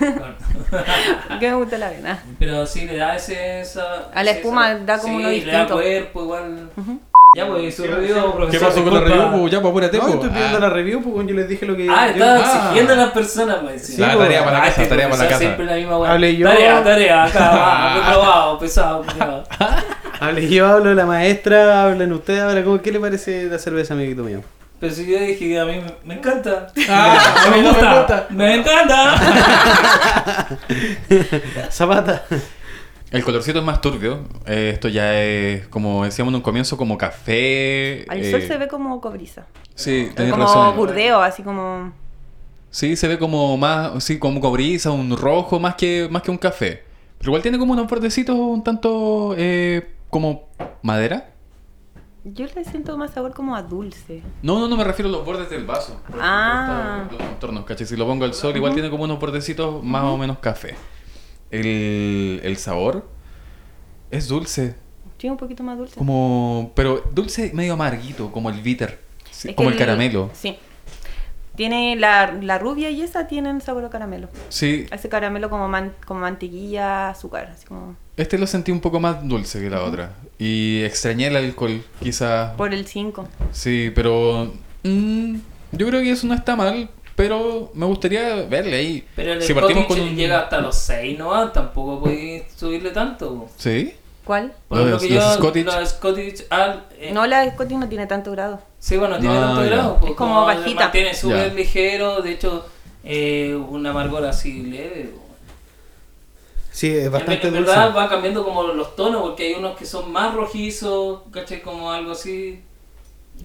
[0.00, 0.34] Bueno.
[1.40, 2.22] que me gusta la avena.
[2.38, 3.60] Pero sí le da ese.
[3.60, 5.74] Esa, A la espuma da como sí, uno Le da distinto.
[5.74, 6.70] cuerpo igual.
[7.36, 8.50] Ya, pues, su ¿Qué review, profesor.
[8.50, 9.40] ¿Qué pasó con la review?
[9.40, 9.98] Pues ya, pues apúrate.
[9.98, 10.60] No, estoy pidiendo Ah.
[10.60, 11.86] la review, pues yo les dije lo que.
[11.90, 12.40] Ah, estaba Ah.
[12.62, 14.06] exigiendo a las personas, me Sí, decía.
[14.08, 15.38] La pues, tarea para la Ah, casa, este tarea para la casa.
[15.40, 16.12] Siempre la misma weá.
[16.12, 16.48] Hablé yo.
[16.48, 19.02] Tarea, tarea, acá, va, reprobado, pesado.
[19.04, 19.44] culiao.
[20.20, 22.40] Hable yo, hablo la maestra, hablen ustedes.
[22.40, 24.40] Ahora, ¿cómo- ¿qué le parece la cerveza, amiguito mío?
[24.80, 26.68] Pero si yo dije que a mí me, encanta.
[26.88, 28.26] Ah, a mí no me gusta.
[28.30, 29.16] Me encanta.
[31.70, 32.24] Zapata.
[33.10, 34.24] El colorcito es más turbio.
[34.46, 38.04] Eh, esto ya es, como decíamos en un comienzo, como café.
[38.08, 39.46] Al eh, sol se ve como cobriza.
[39.74, 40.76] Sí, tenés como razón.
[40.76, 41.92] burdeo, así como...
[42.70, 46.36] Sí, se ve como más, sí, como cobriza, un rojo, más que, más que un
[46.36, 46.84] café.
[47.18, 50.48] Pero igual tiene como unos bordecitos un tanto eh, como
[50.82, 51.30] madera.
[52.24, 54.22] Yo le siento más sabor como a dulce.
[54.42, 56.00] No, no, no me refiero a los bordes del vaso.
[56.20, 57.06] Ah.
[57.10, 57.86] Los contornos, ¿cachai?
[57.86, 60.74] Si lo pongo al sol, igual tiene como unos bordecitos más o menos café.
[61.50, 63.08] El, el sabor
[64.10, 64.76] es dulce,
[65.18, 65.96] Sí, un poquito más dulce.
[65.96, 69.00] como pero dulce medio amarguito, como el bitter,
[69.30, 70.30] sí, como el caramelo.
[70.32, 70.58] Sí.
[71.58, 74.28] Tiene la, la rubia y esa tienen sabor a caramelo.
[74.48, 77.96] Sí, Ese caramelo como, man- como mantequilla, azúcar, así como...
[78.16, 80.12] este lo sentí un poco más dulce que la otra.
[80.38, 82.54] Y extrañé el alcohol, quizás.
[82.54, 83.26] Por el 5.
[83.50, 84.52] Sí, pero
[84.84, 85.34] mm,
[85.72, 89.08] yo creo que eso no está mal, pero me gustaría verle ahí.
[89.16, 90.16] Pero el si partimos Scottish con un...
[90.16, 91.50] llega hasta los 6, ¿no?
[91.50, 93.48] Tampoco podéis subirle tanto.
[93.56, 93.94] Sí.
[94.24, 94.52] ¿Cuál?
[94.68, 95.64] Por Los- lo que los yo, Scottish.
[95.64, 98.60] los Scottish al, eh, No, la Scotty no tiene tanto grado.
[98.80, 99.70] Sí, bueno, tiene No, tanto ya.
[99.70, 99.96] grado.
[99.98, 100.82] pues, Es como bajita.
[100.82, 102.66] Mantiene súper ligero, de hecho,
[103.04, 105.10] eh, un amargor así leve.
[106.70, 107.70] Sí, es bastante en, dulce.
[107.70, 111.60] verdad va cambiando como los tonos, porque hay unos que son más rojizos, ¿cachai?
[111.60, 112.60] Como algo así.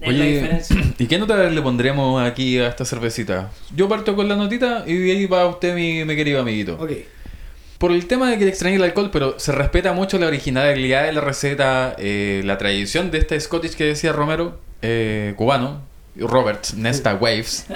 [0.00, 0.76] la Oye, diferencia.
[0.98, 3.50] ¿y qué nota le pondremos aquí a esta cervecita?
[3.74, 6.76] Yo parto con la notita y ahí va usted, mi, mi querido amiguito.
[6.80, 6.92] Ok.
[7.78, 11.04] Por el tema de que le extrañe el alcohol, pero se respeta mucho la originalidad
[11.04, 15.80] de la receta, eh, la tradición de este Scottish que decía Romero, eh, cubano,
[16.16, 17.66] Robert Nesta Waves.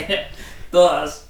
[0.72, 1.28] Todas.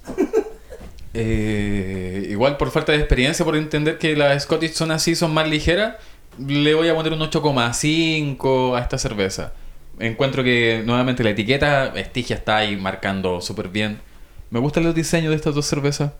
[1.12, 5.46] Eh, igual por falta de experiencia, por entender que las Scottish son así, son más
[5.46, 5.96] ligeras,
[6.38, 9.52] le voy a poner un 8,5 a esta cerveza.
[9.98, 14.00] Encuentro que nuevamente la etiqueta Estigia está ahí marcando súper bien.
[14.48, 16.12] Me gustan los diseños de estas dos cervezas.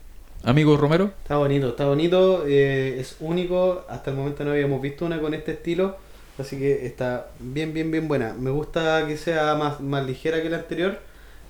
[0.43, 1.13] Amigo Romero.
[1.23, 5.33] Está bonito, está bonito, eh, es único, hasta el momento no habíamos visto una con
[5.33, 5.97] este estilo,
[6.41, 8.35] así que está bien, bien, bien buena.
[8.39, 10.99] Me gusta que sea más, más ligera que la anterior,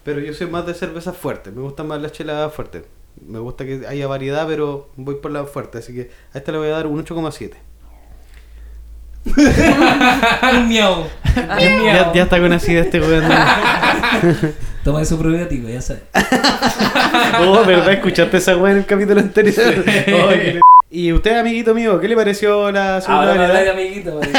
[0.04, 2.82] pero yo soy más de cervezas fuertes, me gustan más las chelas fuertes.
[3.26, 6.58] Me gusta que haya variedad, pero voy por la fuerte, así que a esta le
[6.58, 7.52] voy a dar un 8,7.
[10.52, 11.06] Un miau.
[11.36, 12.14] Ya, miau.
[12.14, 13.24] ya está con acidez este weón.
[14.84, 16.02] Toma eso probiótico, ya sabes.
[17.40, 17.92] Oh, ¿verdad?
[17.92, 19.84] ¿Escuchaste esa weá en el capítulo anterior?
[20.14, 24.14] Oh, y usted, amiguito mío, ¿qué le pareció la segunda Ahora me de amiguito.
[24.20, 24.38] marico.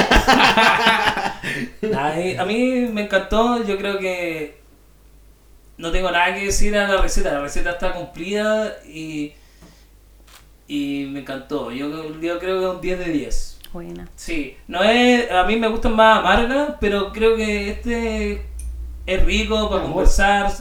[1.81, 4.61] Nah, eh, a mí me encantó, yo creo que
[5.77, 9.33] no tengo nada que decir a la receta, la receta está cumplida y,
[10.67, 11.71] y me encantó.
[11.71, 13.59] Yo, yo creo que un 10 de 10.
[13.73, 14.07] Buena.
[14.15, 18.45] Sí, no es, a mí me gustan más amargas, pero creo que este
[19.05, 19.93] es rico para Amor.
[19.93, 20.51] conversar,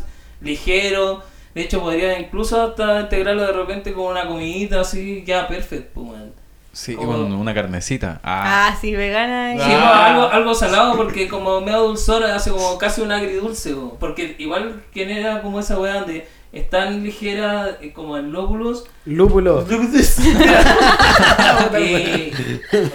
[0.40, 1.22] ligero.
[1.54, 6.02] De hecho, podría incluso hasta integrarlo de repente con una comidita así, ya perfecto.
[6.02, 6.32] Pues, man.
[6.72, 8.20] Sí, Como- con una carnecita.
[8.22, 9.54] Ah, Ah, sí, vegana.
[9.54, 9.80] y- Sí, Ah.
[9.82, 13.96] pues, algo, algo salado porque como medio dulzora hace como casi un agridulce, po.
[13.98, 18.86] porque igual genera como esa weá donde es tan ligera eh, como el lóbulos.
[19.06, 19.60] Lúpulo.
[19.70, 19.74] y...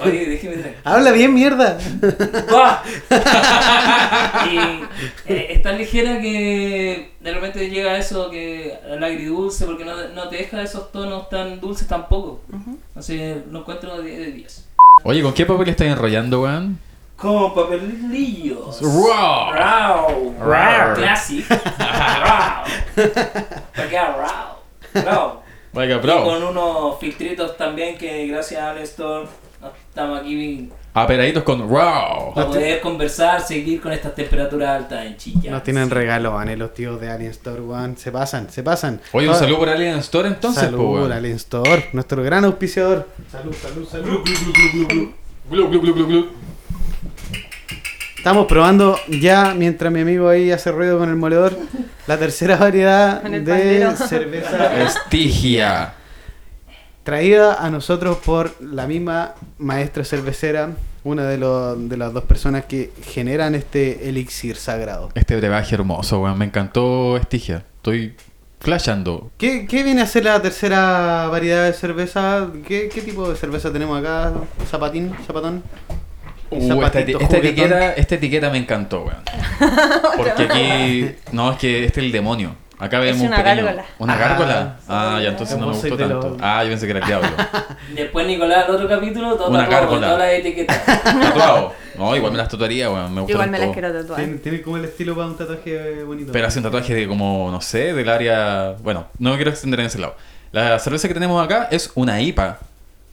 [0.03, 0.81] Oye, déjeme tranquilo.
[0.83, 1.77] Habla bien, mierda.
[2.49, 2.83] ¡Buah!
[4.51, 4.57] y
[5.31, 10.09] eh, es tan ligera que de repente llega a eso que al agridulce porque no,
[10.09, 12.41] no te deja esos tonos tan dulces tampoco.
[12.93, 13.17] Así
[13.49, 14.65] lo encuentro de 10 de 10.
[15.03, 16.77] Oye, ¿con qué papel estás enrollando, weón?
[17.15, 18.81] Como papelillos.
[18.81, 19.53] Raw.
[19.53, 20.35] Raw.
[20.39, 20.95] Raw.
[20.95, 21.45] Classic.
[21.79, 22.63] Raw.
[23.75, 24.55] Raw.
[24.93, 25.41] Raw.
[25.83, 26.23] Y bro.
[26.23, 29.27] con unos filtritos también que gracias a Nestor
[29.89, 32.33] estamos aquí Aperaditos con raw.
[32.33, 35.51] Para poder conversar, seguir con estas temperaturas altas en Chillán.
[35.53, 37.97] Nos tienen regalones los tíos de Alien Store, weón.
[37.97, 39.01] Se pasan, se pasan.
[39.11, 41.11] Oye, un saludo por Alien Store entonces, Salud, po, weón.
[41.11, 43.09] Alien Store, nuestro gran auspiciador.
[43.29, 44.21] Salud, salud, salud.
[45.49, 46.27] Glu, glu, glu, glu, glu.
[48.25, 51.55] Estamos probando ya, mientras mi amigo ahí hace ruido con el moledor,
[52.07, 53.95] la tercera variedad de pandero.
[53.95, 55.93] cerveza Estigia.
[57.03, 60.71] traída a nosotros por la misma maestra cervecera,
[61.03, 65.09] una de, los- de las dos personas que generan este elixir sagrado.
[65.13, 66.35] Este brebaje hermoso, weón.
[66.39, 67.63] Me encantó Estigia.
[67.75, 68.15] Estoy
[68.59, 69.29] flashando.
[69.37, 72.47] ¿Qué, qué viene a ser la tercera variedad de cerveza?
[72.67, 74.33] ¿Qué, qué tipo de cerveza tenemos acá?
[74.67, 75.13] ¿Zapatín?
[75.27, 75.61] ¿Zapatón?
[76.51, 79.17] Uh, esta, etiqueta, esta etiqueta me encantó, weón.
[80.17, 81.11] Porque aquí.
[81.31, 82.55] No, es que este es el demonio.
[82.77, 83.85] Acá vemos una un pequeño- gárgola.
[83.99, 84.17] ¿Una Ah.
[84.17, 84.77] gárgola?
[84.89, 86.29] Ah, ya entonces no me gustó tanto.
[86.29, 87.29] los- Ah, yo pensé que era el diablo.
[87.95, 90.07] Después, Nicolás, en otro capítulo, todo Una gárgola.
[90.07, 90.85] todas las etiquetas.
[91.03, 91.73] Tatuado.
[91.97, 93.13] No, igual me las tatuaría, weón.
[93.15, 94.19] Me gusta igual me las quiero tatuar.
[94.19, 96.31] Tiene, tiene como el estilo para un tatuaje bonito.
[96.33, 98.75] Pero hace un tatuaje de como, no sé, del área.
[98.83, 100.15] Bueno, no me quiero extender en ese lado.
[100.51, 102.59] La cerveza que tenemos acá es una IPA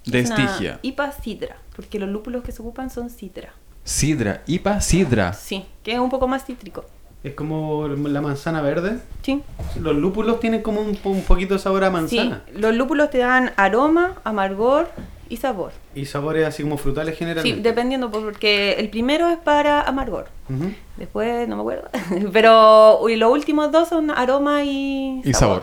[0.05, 0.78] de Es una Estigia.
[0.82, 3.53] IPA Sidra, porque los lúpulos que se ocupan son Sidra.
[3.84, 5.32] Sidra, IPA Sidra.
[5.32, 6.84] Sí, que es un poco más cítrico.
[7.24, 8.98] Es como la manzana verde.
[9.22, 9.42] Sí,
[9.80, 12.42] Los lúpulos tienen como un, un poquito de sabor a manzana.
[12.48, 12.59] sí.
[12.59, 14.88] Los lúpulos te dan aroma, amargor
[15.28, 15.70] y sabor.
[15.94, 17.62] Y sabores así como frutales Sí, generalmente.
[17.62, 20.28] dependiendo, porque el primero es para amargor.
[20.50, 20.72] Ujú.
[20.96, 21.88] Después no me acuerdo.
[22.32, 25.62] Pero uy, los últimos dos son aroma y, Y sabor.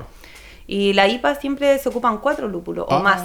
[0.66, 2.98] Y la IPA siempre se ocupan cuatro lúpulos Ah.
[2.98, 3.22] o más.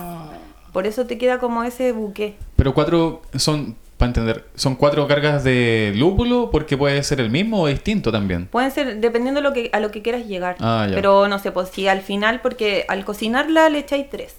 [0.75, 2.35] Por eso te queda como ese buque.
[2.57, 7.63] Pero cuatro son, para entender, son cuatro cargas de lúpulo porque puede ser el mismo
[7.63, 8.47] o distinto también.
[8.47, 10.57] Pueden ser dependiendo lo que, a lo que quieras llegar.
[10.59, 10.97] Ah, ya.
[10.97, 14.35] Pero no sé, pues si al final, porque al cocinarla le echáis tres.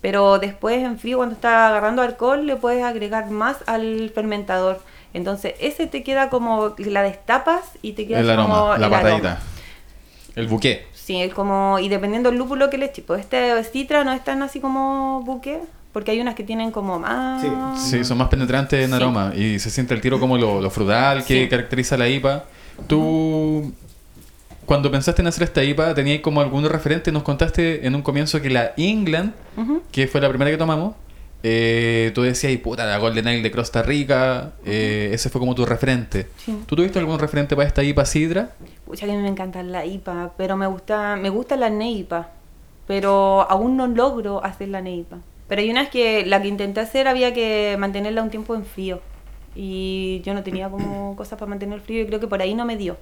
[0.00, 4.80] Pero después en frío, cuando está agarrando alcohol, le puedes agregar más al fermentador.
[5.12, 8.92] Entonces ese te queda como, la destapas y te queda El como aroma, la el
[8.92, 9.32] patadita.
[9.32, 9.42] aroma.
[10.36, 10.86] El buque.
[11.08, 14.22] Sí, es como, y dependiendo del lúpulo que le eches, pues este citra no es
[14.22, 15.58] tan así como buque,
[15.94, 17.40] porque hay unas que tienen como más...
[17.40, 17.48] Sí.
[17.96, 18.94] Sí, son más penetrantes en Sí.
[18.96, 21.48] aroma y se siente el tiro como lo, lo frutal que Sí.
[21.48, 22.44] caracteriza la IPA.
[22.86, 23.72] Tú,
[24.66, 27.10] cuando pensaste en hacer esta IPA, ¿tenías como algún referente?
[27.10, 29.32] Nos contaste en un comienzo que la England,
[29.90, 30.94] que fue la primera que tomamos,
[31.42, 35.54] eh, tú decías, "Y puta, la Golden Ale de Costa Rica, eh, ese fue como
[35.54, 36.26] tu referente.
[36.44, 36.54] Sí.
[36.66, 38.50] ¿Tú tuviste algún referente para esta IPA Sidra?
[38.88, 42.30] Pucha que me encanta la IPA, pero me gusta, me gusta la NEIPA,
[42.86, 45.18] pero aún no logro hacer la NEIPA.
[45.46, 49.00] Pero hay unas que la que intenté hacer había que mantenerla un tiempo en frío
[49.54, 52.54] y yo no tenía como cosas para mantener el frío y creo que por ahí
[52.54, 52.96] no me dio.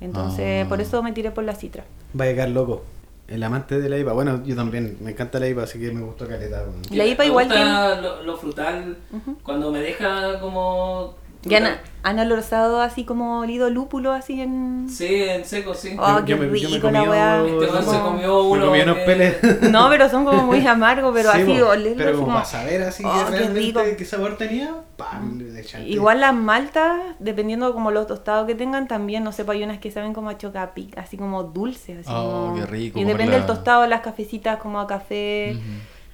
[0.00, 0.68] Entonces, Ah.
[0.68, 1.84] por eso me tiré por la citra.
[2.18, 2.84] Va a llegar loco.
[3.26, 4.12] El amante de la IPA.
[4.14, 4.96] Bueno, yo también.
[5.02, 6.64] Me encanta la IPA, así que me gustó caleta.
[6.90, 8.96] La IPA Me igual gusta lo, lo frutal,
[9.42, 11.14] cuando me deja como...
[11.44, 14.88] ¿Ya han, han alorzado así como olido lúpulo así en...?
[14.90, 15.96] Sí, en seco, sí.
[15.98, 18.66] Oh, Yo- qué yo me- yo me rico la Este se Como- comió Me uno.
[18.66, 19.36] comí unos peles.
[19.70, 22.82] No, pero son como muy amargos, pero Sí, así olerlo Pero como como- para saber
[22.82, 23.80] así Oh, que realmente rico.
[23.96, 25.38] qué sabor tenía, ¡pam!
[25.38, 25.86] le echan.
[25.86, 29.78] Igual las maltas, dependiendo como los tostados que tengan, también, no sé, pues hay unas
[29.78, 31.98] que saben como a chocapic, así como dulces.
[32.00, 35.56] Así Oh, como- qué rico, Y depende la- del tostado, las cafecitas como a café,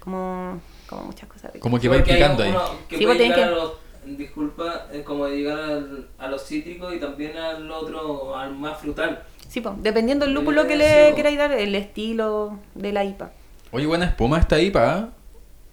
[0.00, 1.62] como, como muchas cosas ricas.
[1.62, 2.50] Como que va picando ahí.
[2.50, 3.72] uno que Sí, vos tenés que- los,
[4.06, 9.22] disculpa, es como llegar al- a los cítricos y también al otro, al más frutal.
[9.48, 11.16] Sí, pues, dependiendo del lúpulo que Eh, le sí, po.
[11.16, 13.30] queráis dar, el estilo de la IPA.
[13.72, 15.06] Oye, buena espuma esta IPA, ¿eh?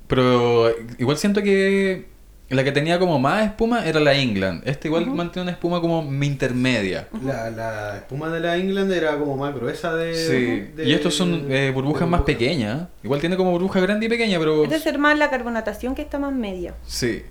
[0.07, 2.09] pero igual siento que
[2.49, 4.61] la que tenía como más espuma era la England.
[4.67, 7.07] Esta igual mantiene una espuma como intermedia.
[7.23, 10.13] La, la espuma de la England era como más gruesa de.
[10.13, 12.89] Sí, de- y estos son eh, burbujas de más pequeñas.
[13.03, 16.01] Igual tiene como burbuja grande y pequeña, pero Es de ser más la carbonatación que
[16.01, 16.73] está más media.
[16.86, 17.23] sí.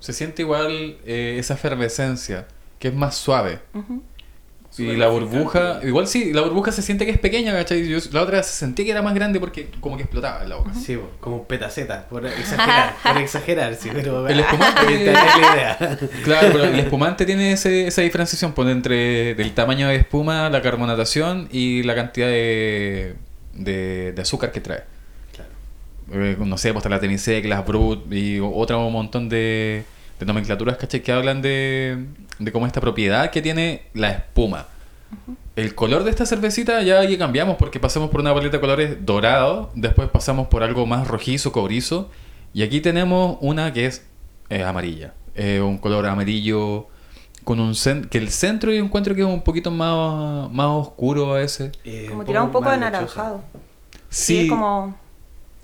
[0.00, 2.46] Se siente igual eh, esa efervescencia,
[2.78, 3.60] que es más suave.
[4.76, 7.86] Y la burbuja, igual sí, la burbuja se siente que es pequeña, ¿cachai?
[7.86, 10.72] Yo la otra sentí que era más grande porque como que explotaba en la boca.
[10.74, 14.26] Sí, como petaceta, por exagerar, por exagerar, sí, pero.
[14.26, 15.98] El espumante- es la idea.
[16.24, 20.60] Claro, pero el espumante tiene ese- esa diferenciación pues, entre del tamaño de espuma, la
[20.60, 23.14] carbonatación y la cantidad de,
[23.52, 24.82] de, de azúcar que trae.
[26.12, 29.84] Eh, no sé, pues está la Temisec, las Brut y otro montón de,
[30.18, 31.02] de nomenclaturas, ¿cachai?
[31.02, 32.06] Que hablan de,
[32.38, 34.66] de cómo esta propiedad que tiene la espuma.
[35.56, 39.06] El color de esta cervecita ya ahí cambiamos porque pasamos por una paleta de colores
[39.06, 42.10] dorado, después pasamos por algo más rojizo, cobrizo,
[42.52, 44.04] y aquí tenemos una que es
[44.50, 45.14] eh, amarilla.
[45.36, 46.88] Eh, un color amarillo
[47.44, 47.74] con un
[48.10, 51.72] que el centro yo encuentro que es un poquito más, más oscuro a ese.
[52.08, 53.42] Como tirado un poco anaranjado.
[54.08, 54.96] Sí, es como...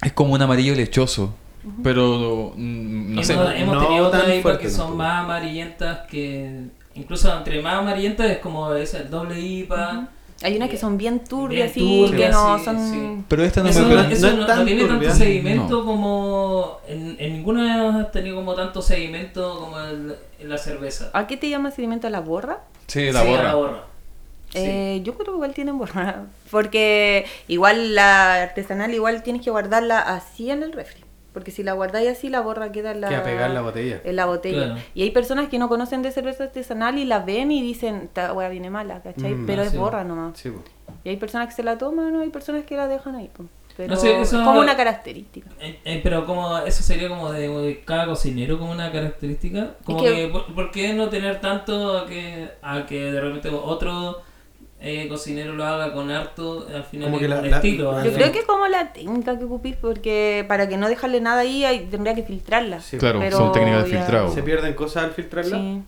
[0.03, 1.34] es como un amarillo lechoso.
[1.82, 3.36] Pero mm, no Y sé.
[3.36, 6.64] no- hemos no tenido otras tan IPA fuerte que son más amarillentas que.
[6.94, 10.09] Incluso entre más amarillentas es como esa, el doble IPA.
[10.42, 12.90] Hay unas que son bien turbias, así, que no sí, son...
[12.90, 13.24] sí.
[13.28, 15.55] Pero esta no Eso, me no, eso no es no- no tan tiene tanto turbia.
[15.55, 15.84] No.
[15.84, 16.78] como.
[16.88, 21.11] En, en ninguna has tenido como tanto seguimiento como el- en la cerveza.
[21.12, 22.61] ¿A qué te llama sedimento la borra?
[22.86, 23.82] Sí, la Sí, a la borra.
[24.51, 24.59] Sí.
[24.62, 26.26] Eh, yo creo que igual tienen borra.
[26.51, 31.05] Porque igual la artesanal igual tienes que guardarla así en el refri.
[31.32, 34.01] Porque si la guardáis así, la borra queda en la, Queda pegada en la botella.
[34.03, 34.64] en la botella.
[34.64, 34.80] Claro.
[34.94, 38.32] Y hay personas que no conocen de cerveza artesanal y la ven y dicen, esta
[38.32, 39.34] hueá viene mala, ¿cachai?
[39.34, 39.76] Mm, Pero es sí.
[39.76, 40.36] borra nomás.
[40.40, 40.51] Sí.
[41.05, 43.30] Y hay personas que se la toman o hay personas que la dejan ahí.
[43.32, 43.44] po.
[43.76, 45.48] Pero No sé, eso- es como una característica.
[45.61, 49.98] Eh, eh, pero como eso sería como de, de cada cocinero como una característica como
[50.05, 53.48] Es que, que- ¿por, por qué no tener tanto a que a que de repente
[53.51, 54.20] otro
[54.82, 57.92] eh, cocinero lo haga con harto al final Como es que la- un la- estilo
[57.92, 61.20] la- Yo creo que es como la técnica que ocupís, porque para que no dejarle
[61.20, 62.80] nada ahí hay- tendría que filtrarla.
[62.80, 64.32] Sí, Claro, Pero son técnicas de filtrado.
[64.32, 65.56] ¿Se pierden cosas al filtrarla?
[65.58, 65.82] Sí.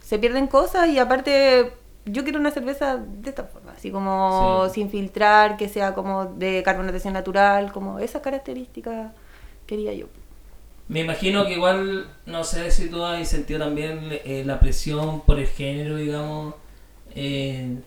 [0.00, 1.72] Se pierden cosas y aparte
[2.04, 4.74] yo quiero una cerveza de esta forma, así como Sí.
[4.74, 9.12] sin filtrar, que sea como de carbonatación natural, como esas características
[9.66, 10.06] quería yo.
[10.88, 15.40] me imagino que igual no sé si tú has sentido también eh, la presión por
[15.40, 16.54] el género digamos
[17.16, 17.78] eh,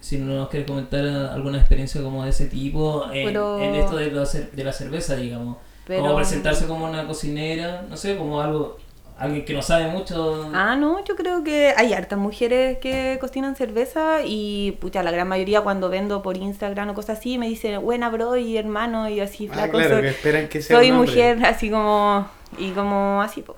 [0.00, 3.96] si no nos quieres comentar alguna experiencia como de ese tipo en, Pero- en esto
[3.96, 8.16] de la, cer- de la cerveza digamos Pero- como presentarse como una cocinera no sé
[8.16, 8.78] como algo
[9.18, 13.54] alguien que no sabe mucho Ah, no, yo creo que hay hartas mujeres que cocinan
[13.54, 17.82] cerveza y pucha, la gran mayoría cuando vendo por Instagram o cosas así me dicen,
[17.82, 20.92] buena bro y hermano y así, Ah, flaco, claro, soy- que esperan que sea soy
[20.92, 22.26] mujer, así como,
[22.56, 23.56] y como así, po.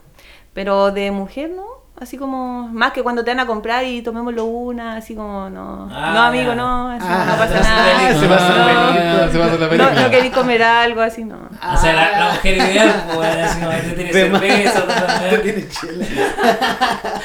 [0.52, 1.64] Pero de mujer, ¿no?
[2.02, 5.88] Así como, más que cuando te van a comprar y tomémoslo una, así como, no,
[5.92, 6.54] Ah, no amigo, ya.
[6.56, 8.18] no, así, Ah, no pasa nada.
[8.20, 9.32] se pasa no, feliz.
[9.32, 10.02] se pasa la no, película.
[10.02, 11.36] no queréis comer algo, así, no.
[11.36, 16.06] o sea la, la mujer ideal pues así que tiene cerveza Te tiene chela.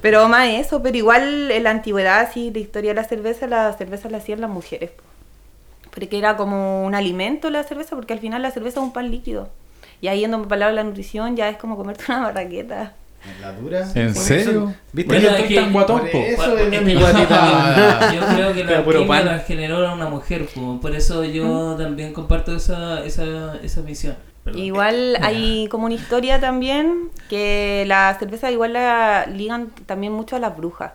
[0.00, 3.72] Pero más eso, pero igual en la antigüedad, sí, la historia de la cerveza, la
[3.74, 4.90] cerveza la hacían las mujeres.
[4.90, 5.02] po.
[5.94, 9.10] Porque era como un alimento la cerveza, porque al final la cerveza es un pan
[9.10, 9.50] líquido.
[10.00, 12.94] Y ahí yendo por lado de la nutrición ya es como comerte una barraqueta.
[13.40, 13.86] ¿La dura?
[13.94, 14.50] ¿En Por serio?
[14.50, 16.00] eso- ¿Viste Bueno, que es estoy que- tan guatón?
[16.00, 16.18] por po?
[16.18, 18.12] eso es mi guatita.
[18.14, 20.80] Yo creo que la química la generó a una mujer, po.
[20.80, 24.16] por eso yo también comparto esa, esa, esa misión.
[24.44, 24.60] Perdón.
[24.60, 30.40] Igual hay como una historia también que la cerveza igual la ligan también mucho a
[30.40, 30.92] las brujas.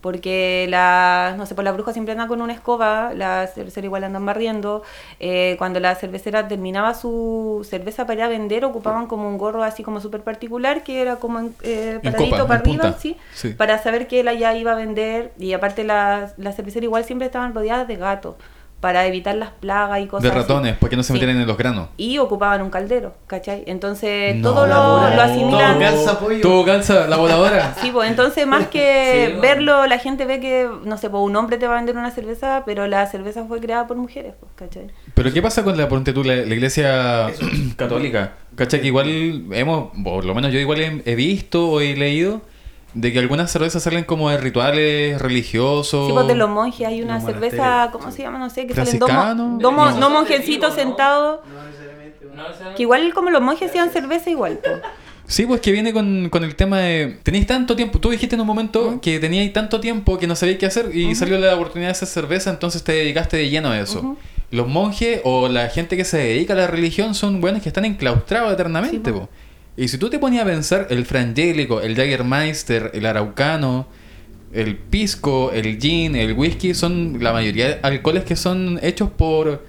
[0.00, 4.04] Porque la, no sé, pues la bruja siempre anda con una escoba, la cervecera igual
[4.04, 4.82] andan barriendo.
[5.18, 9.62] Eh, cuando la cervecera terminaba su cerveza para ir a vender, ocupaban como un gorro
[9.62, 12.94] así como súper particular, que era como en, eh, paradito copa, para arriba.
[12.98, 13.16] ¿sí?
[13.34, 13.54] Sí.
[13.54, 15.32] para saber que él ya iba a vender.
[15.38, 18.36] Y aparte la, la cervecera igual siempre estaban rodeadas de gatos,
[18.86, 20.38] para evitar las plagas y cosas De así.
[20.38, 21.88] ratones, para que no se Sí metieran en los granos.
[21.96, 23.64] y ocupaban un caldero, ¿cachai?
[23.66, 24.50] Entonces No.
[24.50, 24.74] todo lo,
[25.16, 25.72] lo asimilan.
[25.72, 26.40] Todo calza pollo.
[26.40, 27.74] Todo calza, la voladora.
[27.82, 29.42] Sí, pues entonces más que Sí, bueno.
[29.42, 32.12] verlo, la gente ve que, no sé, pues un hombre te va a vender una
[32.12, 34.86] cerveza, pero la cerveza fue creada por mujeres, pues, ¿cachai?
[35.14, 37.26] Pero ¿qué pasa con la, ponte tú, la, la iglesia
[37.76, 38.34] católica?
[38.54, 38.80] ¿Cachai?
[38.82, 39.08] Que igual
[39.52, 42.40] hemos, por lo menos yo igual he, he visto o he leído
[42.96, 46.06] de que algunas cervezas salen como de rituales religiosos.
[46.06, 48.38] Sí, pues de los monjes hay una cerveza, ¿cómo se llama?
[48.38, 51.40] No sé, que salen dos, mo- dos mo- No, monjecitos sentados,
[52.34, 54.76] No que igual como los monjes hacían cerveza igual, pues.
[55.28, 57.18] Sí, pues que viene con, con el tema de...
[57.24, 60.58] Tenéis tanto tiempo, tú dijiste en un momento que teníais tanto tiempo que no sabíais
[60.58, 63.78] qué hacer y salió la oportunidad de hacer cerveza, entonces te dedicaste de lleno a
[63.80, 64.16] eso.
[64.52, 67.84] Los monjes o la gente que se dedica a la religión son buenos que están
[67.84, 69.10] enclaustrados eternamente.
[69.10, 69.20] Sí, po.
[69.22, 69.28] po.
[69.76, 73.86] Y si tú te ponías a pensar, el frangélico, el Jagermeister, el araucano,
[74.52, 79.66] el pisco, el gin, el whisky, son la mayoría de alcoholes que son hechos por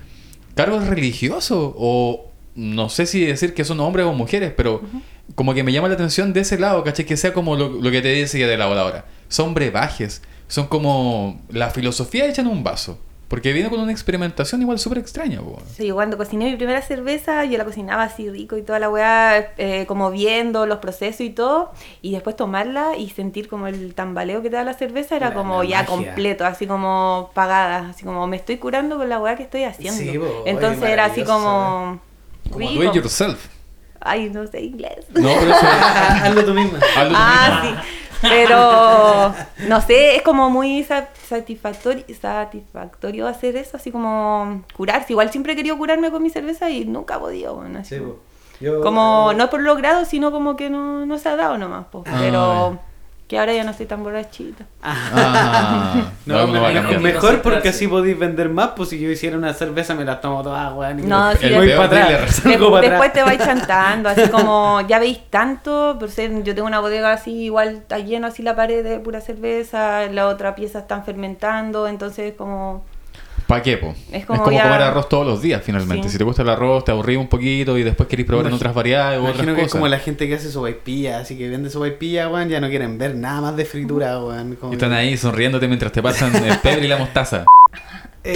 [0.56, 4.82] cargos religiosos o no sé si decir que son hombres o mujeres, pero
[5.36, 7.06] como que me llama la atención de ese lado, ¿cachai?
[7.06, 9.06] Que sea como lo, lo que te decía de la voladora.
[9.28, 13.00] Son brebajes, son como la filosofía hecha en un vaso.
[13.28, 15.62] Porque viene con una experimentación igual súper extraña, po.
[15.76, 19.52] Sí, cuando cociné mi primera cerveza, yo la cocinaba así rico y toda la weá,
[19.58, 24.42] eh, como viendo los procesos y todo, y después tomarla y sentir como el tambaleo
[24.42, 25.88] que te da la cerveza era La- como la ya magia.
[25.88, 30.02] completo, así como pagada, así como me estoy curando con la weá que estoy haciendo.
[30.10, 32.00] Sí, po, Entonces oye, era así como...
[32.50, 32.82] Como rico.
[32.82, 33.48] do it yourself.
[34.00, 35.06] Ay, no sé inglés.
[35.10, 35.66] No, pero eso
[36.24, 36.78] Hazlo tú misma.
[36.96, 37.82] hazlo tú Ah, mismo.
[37.82, 37.88] sí.
[38.22, 39.34] Pero
[39.68, 45.14] no sé, es como muy sa- satisfactorio, satisfactorio hacer eso, así como curarse.
[45.14, 47.56] Igual siempre he querido curarme con mi cerveza y nunca he podido.
[47.56, 48.16] Bueno, Sí, como-.
[48.60, 51.86] Yo, como eh, no por logrado, sino como que no, no se ha dado nomás.
[51.88, 52.04] po.
[52.08, 52.80] Ah, Pero
[53.28, 54.64] Que ahora ya no estoy tan borrachita.
[54.82, 57.00] Ah, No, me- cambiando.
[57.02, 58.70] mejor porque así podéis vender más.
[58.76, 61.08] Pues si yo hiciera una cerveza, me la tomo toda, weón.
[61.10, 62.42] No, me- sí, voy para atrás.
[62.42, 66.80] para después te vais chantando, así como ya veis tanto, pero sé, yo tengo una
[66.80, 71.04] bodega así, igual está lleno así la pared de pura cerveza, la otra pieza están
[71.04, 72.86] fermentando, entonces como...
[73.48, 73.96] ¿Para qué, po?
[74.12, 76.08] Es Es como ya- comer arroz todos los días, finalmente.
[76.08, 76.14] Sí.
[76.14, 78.74] Si te gusta el arroz, te aburrís un poquito y después querés probar en otras
[78.74, 81.70] variedades o otras Imagino que es como la gente que hace sopaipilla, así que vende
[81.70, 84.56] sopaipilla, weón, ya no quieren ver nada más de fritura, weón.
[84.58, 87.46] como Y están ahí sonriéndote mientras te pasan el pebre y la mostaza.
[88.24, 88.34] Eh,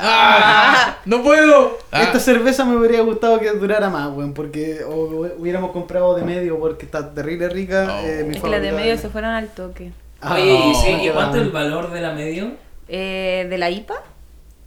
[0.00, 0.96] ¡Ah!
[1.04, 1.78] ¡No puedo!
[1.92, 2.02] Ah.
[2.04, 6.58] Esta cerveza me hubiera gustado que durara más, weón, porque o hubiéramos comprado de medio
[6.58, 7.88] porque está terrible rica.
[7.90, 8.06] Oh.
[8.06, 9.92] eh, mi Es que las de medio se fueron al toque.
[10.22, 12.52] Ah, Oye, ¿y, sí, no, ¿y cuánto es el valor de la medio?
[12.88, 13.94] Eh, ¿De la IPA?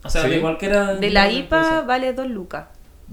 [0.03, 0.29] O sea, Sí.
[0.29, 0.95] de cualquiera.
[0.95, 2.65] De la IPA vale 2 lucas.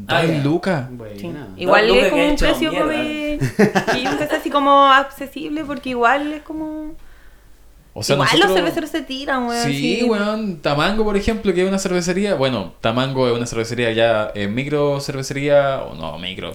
[0.08, 0.42] Ah, Dos ya.
[0.44, 0.88] lucas.
[1.16, 1.32] Sí.
[1.56, 6.42] Igual es como un precio como creo que es así como accesible porque igual es
[6.42, 6.94] como...
[7.98, 8.50] O sea, igual nosotros...
[8.50, 9.64] los cerveceros se tiran, weón.
[9.64, 10.58] Sí, weón.
[10.60, 12.34] Tamango, por ejemplo, que es una cervecería.
[12.34, 15.82] Bueno, Tamango es una cervecería ya eh, micro cervecería.
[15.82, 16.54] O no, micro.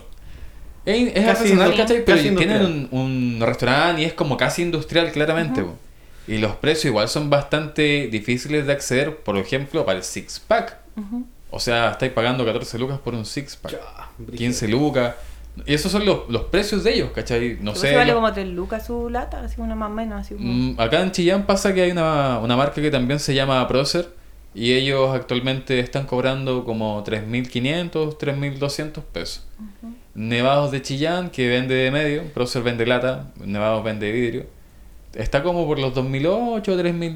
[0.86, 2.06] Es, es artesanal, ¿cachai?
[2.06, 5.64] Pero casi tienen un, un restaurante y es como casi industrial, claramente.
[5.64, 5.74] po.
[6.28, 10.78] Y los precios igual son bastante difíciles de acceder, por ejemplo, para el six pack.
[10.96, 11.26] Ujú.
[11.50, 13.74] O sea, estáis pagando 14 lucas por un six pack.
[13.74, 14.38] Ya, brígido.
[14.38, 15.16] 15 lucas.
[15.66, 17.58] Y esos son los, los precios de ellos, ¿cachai?
[17.60, 17.94] No sé.
[17.96, 20.48] vale como 3 lucas su lata, así una más o menos, así como...
[20.48, 24.10] Mm, Acá en Chillán pasa que hay una, una marca que también se llama Procer
[24.54, 29.46] y ellos actualmente están cobrando como 3.500, 3.200 pesos.
[30.14, 34.46] Nevados de Chillán, que vende de medio, Procer vende lata, Nevados vende de vidrio.
[35.14, 36.64] Está como por los 2.008,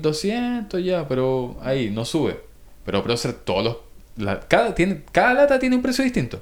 [0.02, 2.40] 3.200 ya, pero ahí no sube.
[2.86, 3.78] Pero Procer todos los...
[4.18, 6.42] la- cada, tiene, cada lata tiene un precio distinto.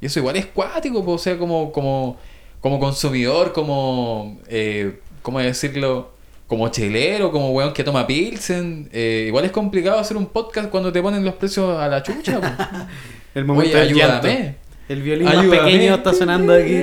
[0.00, 2.16] Y eso igual es cuático, po, o sea, como, como,
[2.60, 6.10] como consumidor, como, eh, ¿cómo decirlo?
[6.46, 8.90] Como chelero, como weón que toma pilsen.
[8.92, 12.40] eh, igual es complicado hacer un podcast cuando te ponen los precios a la chucha.
[12.40, 12.46] po.
[13.34, 14.56] El momento Oye, ayúdame.
[14.88, 15.62] El violín más Ayúdame.
[15.72, 16.82] pequeño está sonando aquí.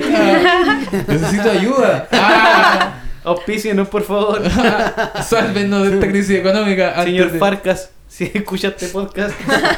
[1.06, 2.08] Necesito ayuda.
[2.10, 2.94] Ah,
[3.24, 4.42] Auspícienos, por favor.
[5.22, 7.02] sálvenos de esta crisis económica.
[7.04, 9.34] Señor de- Farcas, si escucha este podcast,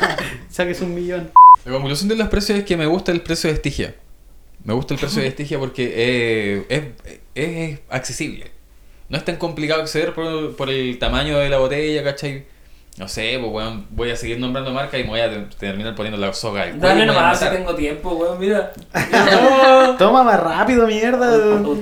[0.50, 1.30] saques un millón.
[1.64, 3.94] La conclusión de los precios es que me gusta el precio de Estigia.
[4.64, 8.50] Me gusta el precio de Estigia porque eh, es, es accesible.
[9.08, 12.46] No es tan complicado acceder por, por el tamaño de la botella, ¿cachai?
[12.98, 15.94] No sé, pues weón, voy a seguir nombrando marcas y me voy a te- terminar
[15.94, 18.70] poniendo la soga al Dale nomás, si tengo tiempo, weón, mira.
[19.98, 21.34] Toma más rápido, mierda.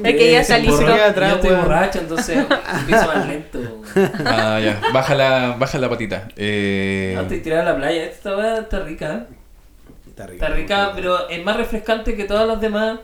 [0.04, 0.76] Es que ya está se listo.
[0.82, 0.96] borró.
[0.96, 2.38] Yo estoy borracho, entonces
[2.80, 3.58] empiezo más lento.
[3.58, 4.12] weón.
[4.24, 6.28] Ah, ya, baja la, baja la patita.
[6.36, 8.04] Eh, No, estoy tirado a la playa.
[8.04, 9.34] Esta weá está rica, ¿eh?
[10.08, 13.00] Está Está rica, pero es más refrescante que todas las demás.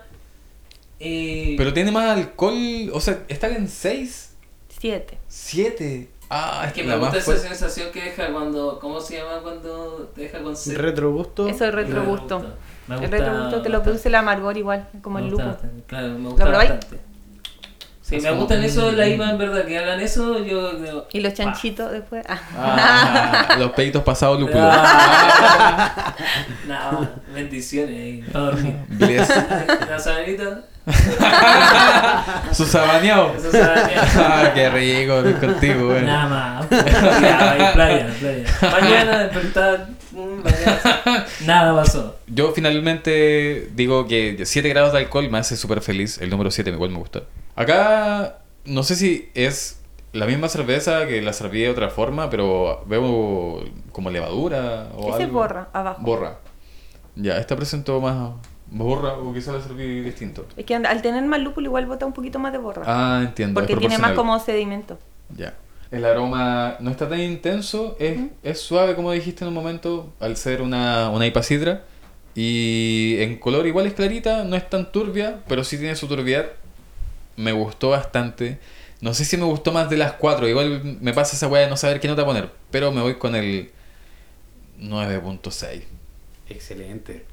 [1.00, 2.54] Eh, pero tiene más alcohol,
[2.92, 4.34] o sea, está en 6,
[4.78, 5.18] 7.
[5.28, 6.08] 7.
[6.28, 7.48] Ah, es que la me gusta esa fuerte.
[7.48, 8.78] sensación que deja cuando.
[8.80, 10.76] ¿Cómo se llama cuando te deja con sed?
[10.76, 11.46] Retrogusto.
[11.48, 12.40] Eso es retrogusto.
[12.88, 15.54] Me El gusta retrogusto te lo produce el amargor igual, como Me el gusta lupo.
[15.54, 17.00] bastante, Claro, me gusta bastante.
[18.06, 20.74] Sí, Es me como- gustan eso de la IVA, en verdad, que hagan eso, yo
[20.74, 22.24] digo, Y los chanchitos después.
[22.28, 22.38] Ah.
[22.56, 24.60] Ah, los peditos pasados lúpulo.
[24.62, 26.14] Ah.
[26.68, 28.76] no, bendiciones ahí, para dormir.
[28.90, 29.28] Bless.
[29.90, 30.60] La sabanita,
[32.52, 33.34] Su sabaneado.
[33.36, 34.08] eso sabanita.
[34.16, 36.02] Ah, qué rico contigo, güey.
[36.04, 36.70] Nada más.
[37.20, 38.44] Ya, ahí, playa, playa.
[38.80, 42.16] Mañana despertar, mm, mañana, nada pasó.
[42.28, 46.18] Yo finalmente digo que 7 grados de alcohol me hace súper feliz.
[46.20, 47.22] El número 7 igual me gusta.
[47.56, 49.80] Acá no sé si es
[50.12, 55.24] la misma cerveza que la serví de otra forma, pero veo como levadura o Ese
[55.24, 55.40] algo.
[55.40, 56.02] borra, abajo.
[56.02, 56.38] Borra.
[57.16, 58.34] Ya, esta presentó más
[58.68, 60.46] borra o quizá la serví distinto.
[60.56, 62.82] Es que al tener más lúpulo igual bota un poquito más de borra.
[62.86, 63.58] Ah, entiendo.
[63.58, 64.98] porque tiene más como sedimento.
[65.36, 65.54] Ya.
[65.90, 70.36] El aroma no está tan intenso, es, es suave como dijiste en un momento, al
[70.36, 71.26] ser una, una.
[72.34, 76.46] Y en color igual es clarita, no es tan turbia, pero sí tiene su turbiedad.
[77.36, 78.58] Me gustó bastante.
[79.00, 81.70] No sé si me gustó más de las cuatro, igual me pasa esa weá de
[81.70, 83.70] no saber qué nota poner, pero me voy con el
[84.80, 85.82] 9.6.
[86.48, 87.24] Excelente.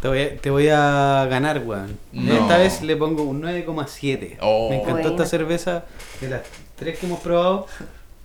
[0.00, 1.98] Te voy, a, te voy a ganar, weón.
[2.12, 2.32] No.
[2.34, 4.36] Esta vez le pongo un 9,7.
[4.40, 4.68] Oh.
[4.68, 5.10] Me encantó Buena.
[5.10, 5.84] esta cerveza.
[6.20, 6.42] De las
[6.76, 7.66] tres que hemos probado,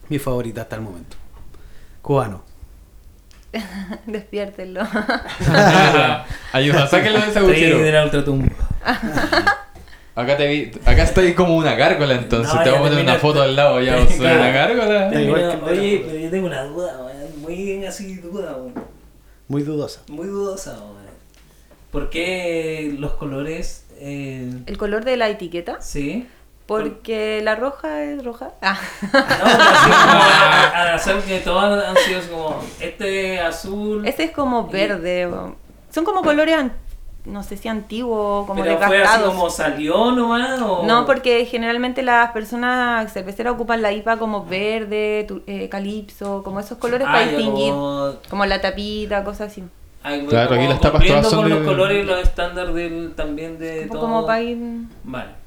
[0.10, 1.16] mi favorita hasta el momento.
[2.02, 2.44] Cubano.
[4.06, 4.82] Despiértenlo.
[6.52, 7.80] Ayuda, sáquenlo de ese agujero.
[7.80, 8.50] de la ultratumba.
[10.20, 13.16] Acá te vi, acá estoy como una gárgola entonces, No, te voy a poner una
[13.16, 14.40] foto al lado ya, ¿soy Claro.
[14.40, 15.08] una gárgola?
[15.66, 18.74] Oye, pero yo tengo una duda, weón, muy bien así duda, weón.
[19.48, 20.02] Muy dudosa.
[20.10, 21.00] Muy dudosa, weón.
[21.92, 26.28] ¿Por qué los colores, eh, El color de la etiqueta sí?
[26.68, 28.52] Porque la roja es roja.
[28.62, 28.78] Ah.
[29.02, 29.24] No, pero
[29.64, 34.06] así como a, a hacer que todas han sido como este azul.
[34.08, 35.28] Este es como Y- verde.
[35.92, 36.74] Son como colores, an-
[37.30, 42.02] no sé si antiguos, como pero fue así como salió nomás o No, porque generalmente
[42.02, 47.12] las personas cerveceras ocupan la IPA como verde, tu- eh, calipso, como esos colores Ah,
[47.14, 47.72] para ya, distinguir.
[47.72, 49.64] como- Como la tapita, cosas así.
[50.04, 52.74] ah, como Claro, aquí las tapas todas son con los de- colores y los estándares
[52.74, 54.02] del, también de Como, todo.
[54.02, 54.58] como para ir...
[55.04, 55.40] Vale.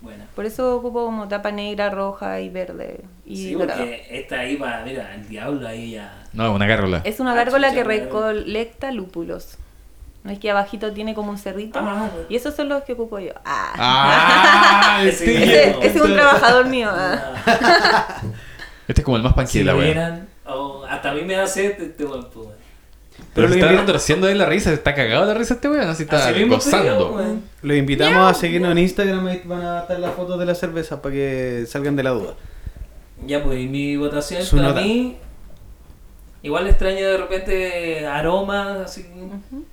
[0.00, 0.26] Buena.
[0.36, 3.00] Por eso ocupo como tapa negra, roja y verde.
[3.26, 6.22] Y Sí, porque esta ahí va, mira, el diablo ahí ya.
[6.32, 7.00] No, una gárgola.
[7.02, 9.58] Es una Ah, gárgola chucha, que recolecta lúpulos.
[10.24, 11.78] No es que abajito tiene como un cerrito.
[11.80, 12.08] Ah.
[12.28, 13.32] y esos son los que ocupo yo.
[13.44, 13.72] Ah.
[13.78, 15.00] ¡Ah!
[15.04, 16.90] Ese- Este, ese, ese es un trabajador mío.
[16.92, 17.34] ah.
[18.88, 19.86] este es como el más panqui Si de la lo wea.
[19.86, 22.58] vieran, oh, hasta a mí me da sed este pues, weón.
[23.34, 25.68] Pero Pero se lo está retorciendo de la risa, está cagado de la risa este
[25.68, 27.40] weón, así está Así yo, gozando.
[27.62, 31.00] Los invitamos a seguirnos en Instagram, ahí van a estar las fotos de la cerveza
[31.02, 32.34] para que salgan de la duda.
[33.26, 34.80] Ya pues, y mi votación Su para nota.
[34.82, 35.16] mí.
[36.42, 39.06] Igual extraño de repente aromas, así.
[39.16, 39.64] Ujú.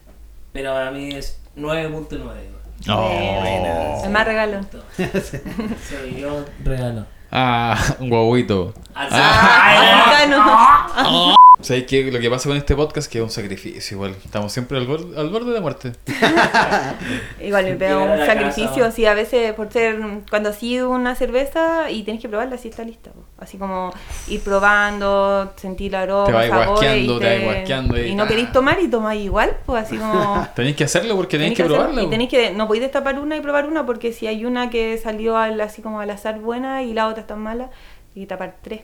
[0.56, 2.24] Pero a mí es 9.9.
[2.24, 2.56] weón.
[2.90, 4.02] Oh.
[4.06, 4.62] El más regalo.
[4.96, 7.06] Soy yo regalo.
[7.30, 8.74] Ah, un guaguito.
[8.94, 11.36] Así- Africano.
[11.66, 12.12] ¿Sabes qué?
[12.12, 14.16] Lo que pasa con este podcast que es un sacrificio igual.
[14.24, 15.94] Estamos siempre al borde, al borde de la muerte.
[17.42, 20.00] Igual me pega Llegar a un la sacrificio, casa, así a veces por ser,
[20.30, 23.10] cuando así una cerveza y tienes que probarla, así está lista.
[23.12, 23.24] po.
[23.40, 23.92] Así como
[24.28, 28.16] ir probando, sentir el aroma, Te vas sabores, guasqueando, y te vas guasqueando y- y
[28.16, 28.28] no ah.
[28.28, 30.48] queréis tomar y tomáis igual, pues así como...
[30.56, 31.78] Tenéis que hacerlo porque tenéis que, hacerlo.
[31.78, 32.04] probarla.
[32.04, 35.00] Y tenéis que, no podéis destapar una y probar una porque si hay una que
[35.00, 37.72] salió al, así como al azar buena y la otra está mala,
[38.16, 38.82] hay que tapar tres.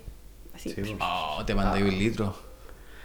[0.56, 0.72] Así.
[0.72, 0.96] Sí.
[1.00, 2.51] Oh, te mandé un litro.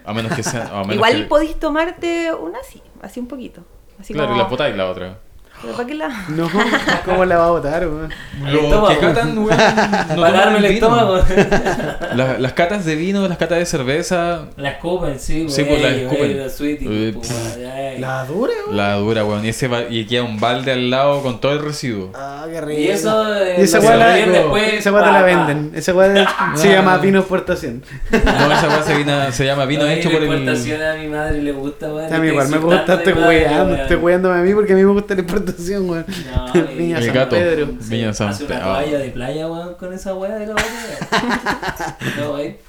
[0.06, 0.68] A menos que sea.
[0.68, 3.62] a menos Igual que- podéis tomarte una así, así un poquito.
[3.98, 5.18] Así Claro, como, y la botáis la otra.
[5.62, 6.08] ¿Pero para qué la...?
[6.28, 6.48] No,
[7.04, 8.12] ¿cómo la va a votar, weón?
[8.46, 8.88] El estómago.
[8.88, 9.48] que catan, weón,
[10.16, 10.74] no Para darme toman el vino.
[10.74, 11.20] estómago.
[12.14, 15.82] La- las catas de vino, las catas de cerveza, La escupen, sí, Sí, güey, pues,
[15.82, 16.38] la escupen.
[16.38, 17.98] la sweetie, Eh, pues, güey.
[18.00, 18.76] La dura, weón.
[18.76, 19.44] la dura, weón.
[19.44, 22.10] Y, ese va- y queda un balde al lado con todo el residuo.
[22.14, 22.80] Ah, qué rico.
[22.80, 24.74] Y eso eh, Y esa lo weá la- después.
[24.74, 25.72] esa pa, la venden.
[25.74, 27.82] Esa weá se llama vino exportación.
[28.12, 30.32] No, esa weá se, vino- se llama vino hecho la por el.
[30.38, 32.12] importación a mi madre le gusta, güey.
[32.12, 34.92] A mí igual me gusta, estoy weando, estoy weándome a mí porque a mí me
[34.92, 35.45] gusta la exportación,
[35.80, 36.04] weón.
[36.34, 37.36] No, Viña El San gato.
[37.36, 37.68] Pedro.
[37.80, 38.70] Viña San Hace una Pedro.
[38.72, 41.96] toalla de playa, weón, con esa weá de la botella.
[42.18, 42.58] No, güey.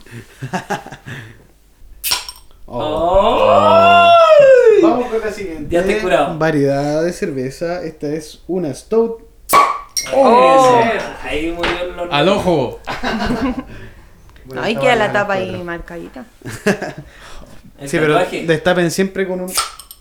[2.70, 3.50] Oh.
[3.50, 4.82] ¡Ay!
[4.84, 5.74] Vamos con la siguiente.
[5.74, 6.38] Ya te he curado.
[6.38, 7.82] Variedad de cerveza.
[7.84, 9.22] Esta es una Stout.
[10.14, 10.82] Oh.
[11.24, 12.14] Ahí murió el horno.
[12.14, 12.82] ¡Al ojo!
[14.46, 16.26] Bueno, Ahí queda la tapa ahí marcadita.
[17.86, 19.54] Sí, pero destapen siempre con un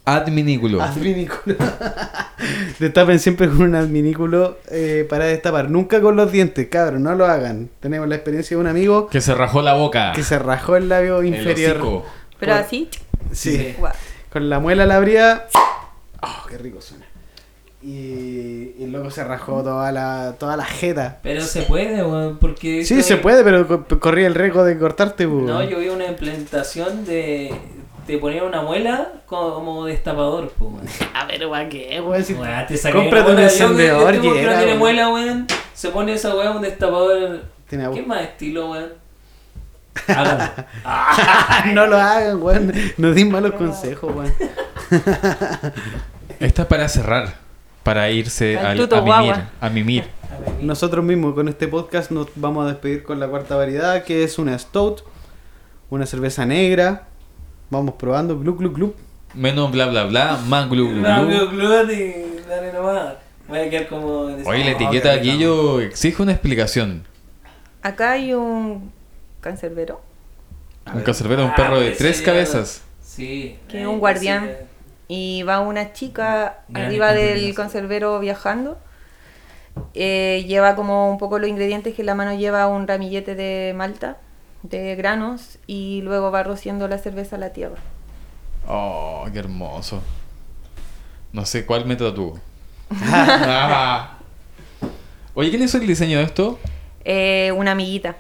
[0.07, 0.81] Adminículo.
[0.83, 1.57] adminículo.
[2.79, 5.69] destapen siempre con un adminículo eh, para destapar.
[5.71, 7.69] Nunca con los dientes, cabrón, no lo hagan.
[7.81, 10.13] Tenemos la experiencia de un amigo Que se rajó la boca.
[10.13, 11.73] que se rajó el labio El inferior.
[11.79, 12.07] hocico.
[12.39, 12.89] Pero Por- así,
[13.33, 13.75] Sí,
[14.33, 15.47] con la muela la abría.
[16.23, 17.05] Oh, qué rico suena.
[17.83, 21.19] Y, y luego se rajó toda la, toda la jeta.
[21.23, 22.85] Pero se puede, weón, porque...
[22.85, 25.27] Sí, se puede, pero co- corría el riesgo de cortarte.
[25.29, 25.45] pues.
[25.45, 27.53] No, yo vi una implementación de...
[28.07, 30.87] Te ponían una muela como destapador, pues, weón.
[31.15, 32.25] A ver, ¿para qué, weón?
[32.25, 34.79] Si- Weón, te saqué Cómprate un encendedor tengo que no tiene weón.
[34.79, 35.47] muela, weón.
[35.75, 37.43] Se pone esa weá un destapador...
[37.69, 37.91] Tiene.
[37.91, 38.93] ¿Qué más estilo, weón?
[40.07, 40.45] Háganlo.
[41.75, 42.73] no lo hagan, weón.
[42.97, 44.33] No den malos consejos, weón.
[46.41, 47.35] Esta es para cerrar.
[47.83, 49.35] Para irse Al a mimir.
[49.61, 50.05] A mimir.
[50.61, 54.39] Nosotros mismos con este podcast nos vamos a despedir con la cuarta variedad, que es
[54.39, 55.03] una Stout,
[55.91, 57.07] una cerveza negra.
[57.71, 58.95] Vamos probando, glu glu glu.
[59.35, 61.27] Menos bla bla bla, más glu glu glu.
[61.27, 63.14] glu, glu, y dale nomás.
[63.49, 64.23] Voy a quedar como...
[64.23, 67.05] Oye, la etiqueta qué aquí yo exige una explicación.
[67.83, 68.91] acá hay un
[69.41, 70.01] cancerbero.
[70.93, 72.83] Un cancerbero, un Ah, perro de tres cabezas.
[73.03, 73.57] Sí.
[73.69, 74.51] Que es un guardián.
[75.09, 78.79] Y va una chica Gran arriba del conservero viajando.
[79.95, 83.75] Eh, lleva como un poco los ingredientes que en la mano lleva un ramillete de
[83.77, 84.17] malta,
[84.71, 87.77] de granos, y luego va rociando la cerveza a la tierra.
[88.69, 90.03] Oh, qué hermoso.
[91.33, 92.41] No sé cuál método tuvo.
[93.03, 94.19] Ah.
[95.35, 96.59] Oye, ¿quién hizo el diseño de esto?
[97.05, 98.17] Eh, una amiguita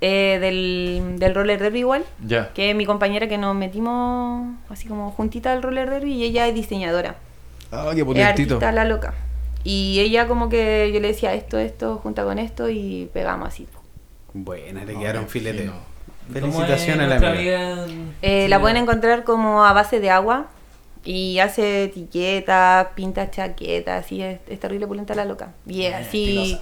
[0.00, 2.52] eh, del, del roller derby igual, Ya.
[2.54, 6.46] que es mi compañera que nos metimos así como juntita al roller derby y ella
[6.48, 7.16] es diseñadora.
[7.72, 9.14] Ah, qué Es artista la loca.
[9.64, 13.66] Y ella como que yo le decía esto, esto, junta con esto y pegamos así.
[14.34, 15.58] Buena, le No, quedaron qué filete.
[15.62, 15.72] fino.
[16.40, 17.72] ¿Cómo Felicitaciones es a la amiga.
[17.84, 17.86] amiga?
[18.22, 20.46] Eh, Sí, la pueden encontrar como a base de agua
[21.04, 25.52] y hace etiquetas, pinta chaquetas, así es, es terrible pulenta la loca.
[25.66, 26.58] Y es Eh, así,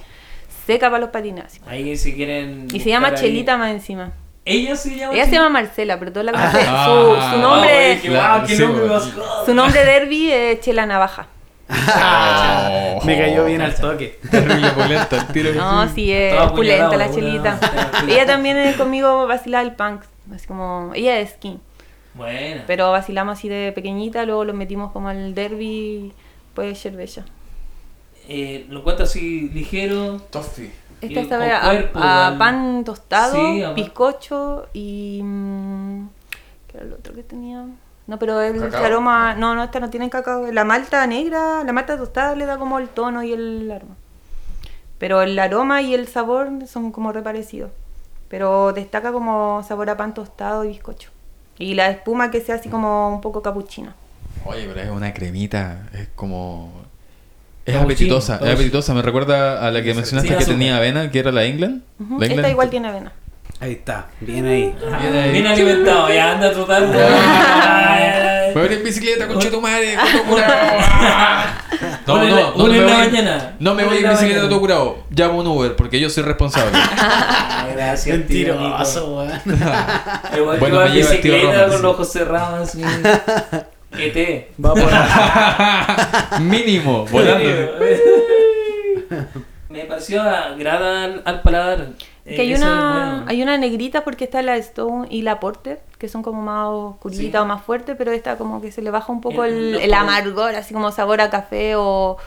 [0.65, 1.45] seca para los patines.
[1.45, 1.59] así.
[1.67, 2.67] Ahí si quieren.
[2.73, 4.11] Y se llama ahí- Chelita más encima.
[4.43, 5.13] Ella se llama.
[5.13, 6.31] Ella se llama Marcela, pero toda la.
[6.33, 6.85] Ah.
[6.85, 8.87] su, su nombre, Oye, qué guau, qué sí, nombre
[9.45, 11.27] su nombre derby es Chela Navaja.
[11.69, 12.99] Oh.
[13.05, 14.19] Me cayó bien al toque.
[14.29, 15.53] Terrible polenta, el tiro.
[15.53, 17.59] No, sí, es Estaba opulenta la Chelita.
[18.07, 20.01] ella también es conmigo vacilaba el punk.
[20.33, 21.59] Así como, ella es skin.
[22.13, 22.63] Buena.
[22.67, 26.13] Pero vacilamos así de pequeñita, luego lo metimos como al derby,
[26.53, 27.25] pues Sherbella.
[28.27, 30.19] Eh, lo cuento así ligero.
[30.29, 30.71] Toffee.
[31.01, 32.37] Esta sabe a, cuerpo, a igual.
[32.37, 33.75] pan tostado, Sí, a pan.
[33.75, 35.21] bizcocho y...
[35.23, 36.07] mm,
[36.67, 37.65] ¿Qué era lo otro que tenía?
[38.11, 38.83] No, pero el ¿Cacao?
[38.83, 39.35] aroma...
[39.35, 40.51] No, no, esta no tiene cacao.
[40.51, 43.95] La malta negra, la malta tostada le da como el tono y el aroma.
[44.97, 47.71] Pero el aroma y el sabor son como reparecidos.
[48.27, 51.09] Pero destaca como sabor a pan tostado y bizcocho.
[51.57, 53.95] Y la espuma que sea así como un poco capuchina.
[54.43, 56.81] Oye, pero es una cremita, es como...
[57.65, 58.93] Es apetitosa, es apetitosa.
[58.93, 60.55] Me recuerda a la que mencionaste que azúcar.
[60.55, 61.81] tenía avena, que era la England.
[62.19, 63.13] La Esta igual tiene avena.
[63.61, 64.75] Ahí está, bien ahí.
[65.01, 65.31] Bien ahí.
[65.31, 66.97] Bien alimentado, ya anda trotando.
[66.97, 69.95] Me voy en bicicleta, conche tu madre.
[72.05, 73.53] No, no, no, una me voy- mañana.
[73.59, 74.97] No me voy en bicicleta todo curado.
[75.09, 76.71] Llamo un Uber porque yo soy responsable.
[76.75, 78.55] Ay, Gracias, tío.
[78.55, 79.41] Mentiroso, weón.
[80.37, 82.71] Igual Bueno, que va en bicicleta con los ojos cerrados.
[83.97, 84.47] ET.
[84.63, 86.41] Va por ahí.
[86.43, 87.49] Mínimo, volando.
[89.69, 91.87] Me pareció agrada al paladar.
[92.31, 93.25] Es que hay Eh, una, bueno.
[93.27, 97.39] hay una negrita porque está la Stone y la Porter, que son como más oscuritas
[97.41, 97.43] Sí.
[97.43, 99.93] o más fuertes, pero esta como que se le baja un poco El- el, el
[99.93, 102.17] amargor, así como sabor a café o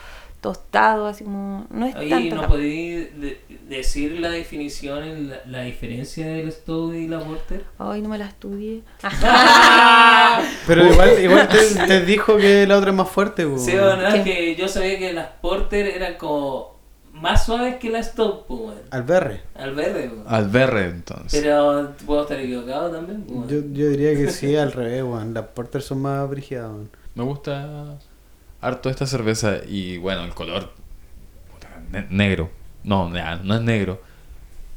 [0.41, 1.65] tostado, así como...
[1.71, 6.95] No es Oye, tanto ¿no podéis de- decir la definición, la, la diferencia del Stowe
[6.99, 7.63] y la Porter?
[7.79, 8.81] Ay, no me la estudié.
[10.67, 13.59] Pero igual, igual te, te dijo que la otra es más fuerte, weón.
[13.59, 16.74] Sí, bueno, es que yo sabía que las Porter eran como
[17.15, 18.05] más suaves que pues,
[18.47, 19.41] bueno, Al berre.
[19.55, 20.09] al verde.
[20.13, 20.21] pues.
[20.27, 21.41] Al berre, entonces.
[21.41, 23.23] Pero puedo estar equivocado también.
[23.27, 23.47] bueno.
[23.47, 25.33] Yo, yo diría que sí, al revés, weón.
[25.33, 26.89] Las porter son más brígidas, weón.
[27.15, 27.97] Me gusta
[28.61, 30.71] harto esta cerveza y bueno, el color
[31.51, 32.49] puta, ne- negro.
[32.83, 34.01] No, no es negro.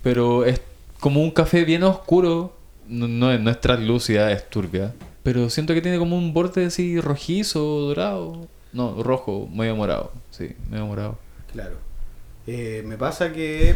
[0.02, 0.60] Pero es
[1.00, 2.54] como un café bien oscuro.
[2.86, 4.94] No, no es, no es translúcida, es turbia.
[5.24, 8.46] Pero siento que tiene como un borde así rojizo, dorado.
[8.72, 10.12] No, rojo, medio morado.
[10.30, 11.18] Sí, medio morado.
[11.52, 11.76] Claro.
[12.50, 13.74] Eh, me pasa que.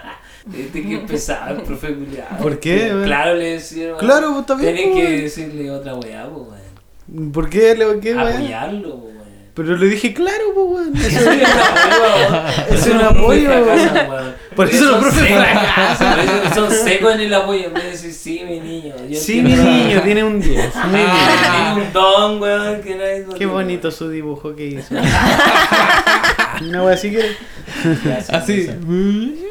[0.46, 2.38] Viste que empezaba el profe culiao.
[2.40, 2.90] ¿Por qué?
[3.04, 3.96] Claro, le decían.
[3.98, 5.20] Claro, pues, Tienen pues, que weón.
[5.22, 7.32] decirle otra weá, pues, weón.
[7.32, 8.14] ¿Por qué qué?
[8.14, 9.23] Apoyarlo, pues, weón.
[9.54, 10.96] Pero le dije claro, pues, weón.
[10.96, 12.74] Eso es un apoyo.
[12.74, 14.10] Es un apoyo, weón.
[14.10, 14.34] weón.
[14.56, 15.44] Por eso son los profes secos.
[15.44, 16.14] fracasan.
[16.16, 17.64] Por eso Son secos en el apoyo.
[17.66, 18.94] En vez de decir, sí, mi niño.
[19.08, 19.84] Yo Sí, mi entiendo".
[19.84, 20.74] niño, tiene un 10.
[20.86, 21.06] Muy bien.
[21.52, 24.94] Tiene un don, weón, que nadie Qué bonito su dibujo que hizo.
[26.60, 27.18] Una wea así que.
[27.18, 28.18] weón.
[28.30, 28.70] Así.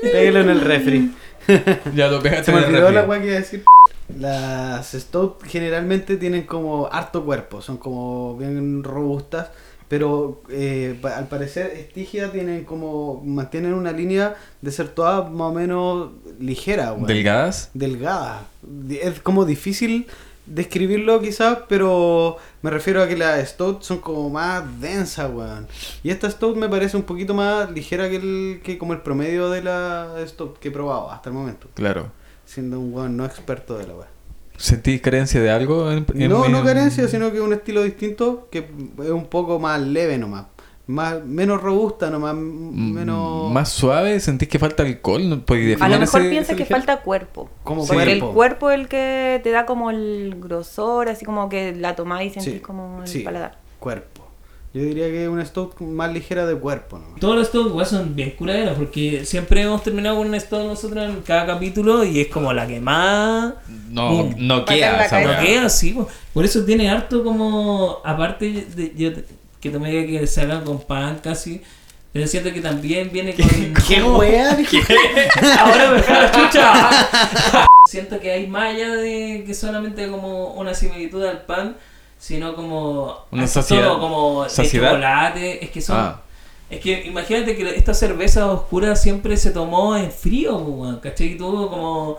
[0.02, 1.12] Pégalo en el refri.
[1.96, 2.96] ya lo pegaste Se me en el olvidó refri.
[2.96, 3.64] la wea que iba a decir.
[4.20, 9.48] Las Stout generalmente tienen como harto cuerpo, son como bien robustas,
[9.94, 15.54] pero eh, al parecer Estigia tienen como mantienen una línea de ser todas más o
[15.54, 17.06] menos ligera, weón.
[17.06, 17.70] ¿Delgadas?
[17.76, 18.48] delgada.
[18.64, 20.08] Di- Es como difícil
[20.48, 25.68] describirlo quizás, pero me refiero a que las Stout son como más densas, weón.
[26.02, 29.52] Y esta Stout me parece un poquito más ligera que, el, que como el promedio
[29.52, 31.68] de la Stout que he probado hasta el momento.
[31.76, 32.08] Claro.
[32.48, 34.08] Siendo un weón no experto de la weá.
[34.64, 35.92] ¿Sentís carencia de algo?
[35.92, 38.60] En, en- No, no en- carencia, sino que un estilo distinto que
[39.04, 40.46] es un poco más leve nomás.
[40.88, 43.52] Más, menos robusta nomás, menos...
[43.52, 44.18] ¿Más suave?
[44.22, 45.28] ¿Sentís que falta alcohol?
[45.30, 46.78] ¿No A lo mejor ese- piensa ese que ligero?
[46.80, 47.50] falta cuerpo.
[47.64, 47.90] como Sí.
[47.94, 48.34] Porque el cuerpo.
[48.36, 52.30] cuerpo es el que te da como el grosor, así como que la tomás y
[52.30, 53.20] sentís Sí, como el sí.
[53.20, 53.58] paladar.
[53.80, 54.23] Cuerpo.
[54.74, 57.20] Yo diría que es una Stout más ligera de cuerpo nomás.
[57.20, 61.04] Todos los Stones igual son bien curaderos porque siempre hemos terminado con un Stone nosotros
[61.10, 63.54] en cada capítulo y es como la que más
[63.92, 64.34] No, Pum.
[64.38, 65.92] no queda esa no queda así.
[65.92, 66.08] po.
[66.34, 69.12] Por eso tiene harto como, aparte de yo
[69.62, 71.62] que tomé que se haga con pan casi,
[72.12, 73.48] pero siento que también viene con...
[73.88, 74.58] ¿Qué weá?
[75.60, 77.68] Ahora me la chucha.
[77.90, 81.76] Siento que hay más allá de que solamente como una similitud al pan,
[82.24, 83.84] sino como Una saciedad.
[83.84, 84.92] todo como de ¿Saciedad?
[84.92, 86.22] chocolate, es que son Ah.
[86.70, 91.34] es que imagínate que esta cerveza oscura siempre se tomó en frío, ¿cachai?
[91.34, 92.18] Y tú como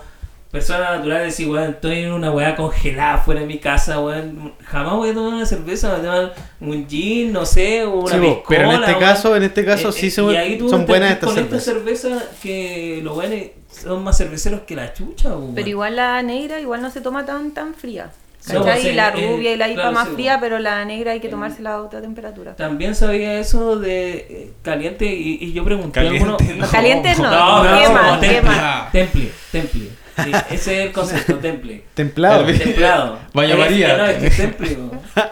[0.51, 4.95] persona natural decís, weón, estoy en una weá congelada fuera de mi casa, weón, jamás
[4.95, 8.39] voy a tomar una cerveza, voy a tomar un gin, no sé, o una Sí,
[8.47, 10.85] pero en este caso, en este caso Eh, sí eh, son, y ahí tú son
[10.85, 12.05] buenas estas con esta cervezas.
[12.11, 13.51] cerveza que los weones
[13.83, 17.53] son más cerveceros que la chucha, Pero igual la negra igual no se toma tan
[17.53, 18.11] tan fría.
[18.53, 18.89] No, ¿Cachai?
[18.89, 21.21] y la eh, rubia y la IPA claro, más sí, fría, pero la negra hay
[21.21, 22.55] que Eh, tomársela a otra temperatura.
[22.57, 26.71] También sabía eso de eh, caliente y, y yo pregunté a Caliente, alguno- no.
[26.71, 27.23] Caliente no,
[27.63, 28.53] No, ¿qué no, no, ¿Qué temple,
[28.93, 29.89] temple, temple.
[30.17, 31.85] Sí, ese es el concepto, temple.
[31.95, 32.45] Templado.
[32.47, 33.17] Templado.
[33.17, 33.97] Es- María.
[33.97, 34.77] No, es que es temple.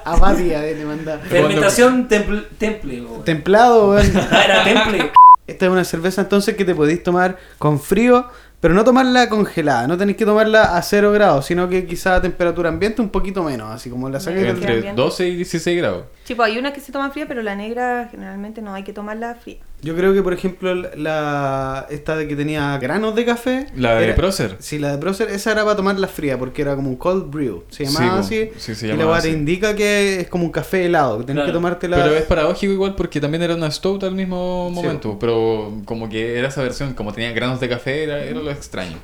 [0.04, 1.18] Abadia, de le manda.
[1.28, 2.42] Fermentación temple.
[2.58, 3.02] temple.
[3.24, 3.96] Templado.
[3.96, 5.12] Ah, era temple.
[5.46, 8.26] Esta es una cerveza entonces que te podéis tomar con frío,
[8.62, 9.88] pero no tomarla congelada.
[9.88, 13.42] No tenéis que tomarla a 0 grados, sino que quizá a temperatura ambiente un poquito
[13.42, 14.18] menos, así como la.
[14.50, 16.04] Entre- Entre 12 y 16 grados.
[16.26, 19.34] Pues hay unas que se toman fría, pero la negra generalmente no hay que tomarla
[19.34, 19.56] fría.
[19.82, 23.66] Yo creo que, por ejemplo, la esta de que tenía granos de café...
[23.76, 24.56] La de era- Procer.
[24.60, 27.64] Sí, la de Procer, esa era para tomarla fría, porque era como un cold brew.
[27.68, 28.46] Se llamaba Sí, así.
[28.46, 28.60] po.
[28.60, 29.28] Sí, se y la te así.
[29.30, 31.48] indica que es como un café helado, que tenés Claro.
[31.48, 31.96] que tomártela...
[31.96, 34.74] Pero es paradójico igual porque también era una stout al mismo Sí.
[34.80, 35.18] momento.
[35.18, 38.96] Pero como que era esa versión, como tenía granos de café, era, era lo extraño.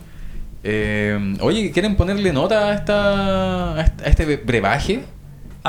[0.64, 5.00] Eh, oye, ¿quieren ponerle nota a, esta, este- a este brebaje?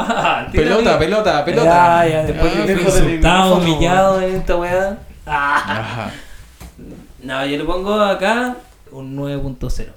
[0.08, 1.00] Ah, Pelota, ahí.
[1.00, 2.06] pelota, pelota.
[2.06, 2.66] Ya, ya, después Ah,
[3.06, 3.56] micrófono.
[3.56, 4.98] humillado en esta weá.
[5.26, 6.12] Ah.
[7.22, 8.56] No, yo le pongo acá
[8.92, 9.92] un 9.0.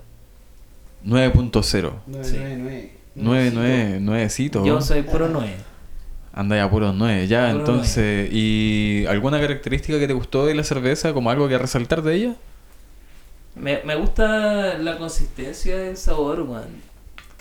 [1.04, 1.92] 9.0.
[2.06, 2.92] 999.
[3.14, 4.64] 9, 9, cito.
[4.64, 5.54] Yo soy puro 9.
[6.34, 7.26] Anda ya puros 9.
[7.28, 8.28] Ya, Puro entonces.
[8.32, 11.12] ¿Y alguna característica que te gustó de la cerveza?
[11.12, 12.34] ¿Como algo que resaltar de ella?
[13.54, 16.91] Me, me gusta la consistencia del sabor, weón.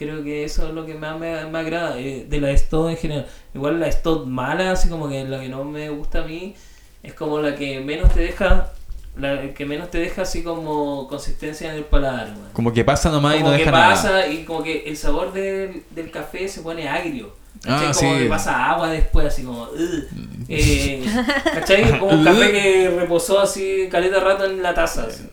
[0.02, 2.98] Creo que eso es lo que más me, me agrada eh, de la Stout en
[2.98, 3.28] general.
[3.54, 6.56] Igual la Stout mala, así como que la que no me gusta a mí,
[7.04, 8.72] es como la que menos te deja,
[9.16, 12.50] la que menos te deja así como consistencia en el paladar, weón.
[12.54, 13.90] Como que pasa nomás y Como no que deja nada.
[13.92, 17.40] pasa y como que el sabor del, del café se pone agrio.
[17.62, 17.86] ¿Cachai?
[17.90, 18.20] Ah, como sí.
[18.24, 19.64] que pasa agua después, así como...
[19.66, 20.04] "Ugh".
[20.50, 21.06] Eh,
[21.44, 21.92] ¿Cachai?
[22.00, 25.06] Como un café que reposó así caleta rato en la taza.
[25.08, 25.26] así.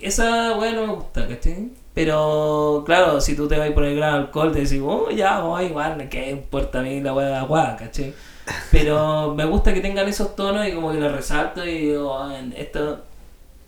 [0.00, 1.68] Esa weá no me gusta, ¿cachai?
[2.04, 5.66] Pero claro, si tú te vas por el gran alcohol, te decís, oh, ya, voy,
[5.66, 8.14] igual, ¿qué importa a mí la weá de agua, ¿cachai?
[8.70, 12.34] Pero me gusta que tengan esos tonos y como que lo resalto y digo, "Ah,
[12.56, 13.00] esto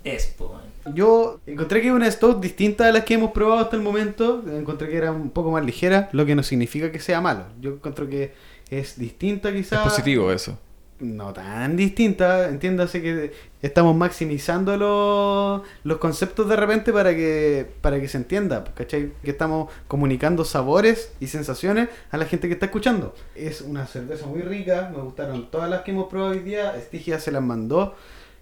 [0.03, 0.47] es, po,
[0.85, 0.95] weón".
[0.97, 4.43] Yo encontré que es una stout distinta a las que hemos probado hasta el momento.
[4.51, 7.45] Encontré que era un poco más ligera, lo que no significa que sea malo.
[7.61, 8.33] Yo encuentro que
[8.71, 9.81] es distinta Es quizás.
[9.85, 10.59] positivo eso.
[11.03, 18.01] No tan distinta, entiéndase que estamos maximizando los, los conceptos de repente para que para
[18.01, 19.13] que se entienda, ¿cachai?
[19.25, 23.17] Que estamos comunicando sabores y sensaciones a la gente que está escuchando.
[23.35, 27.19] Es una cerveza muy rica, me gustaron todas las que hemos probado hoy día, Estigia
[27.19, 27.97] se las mandó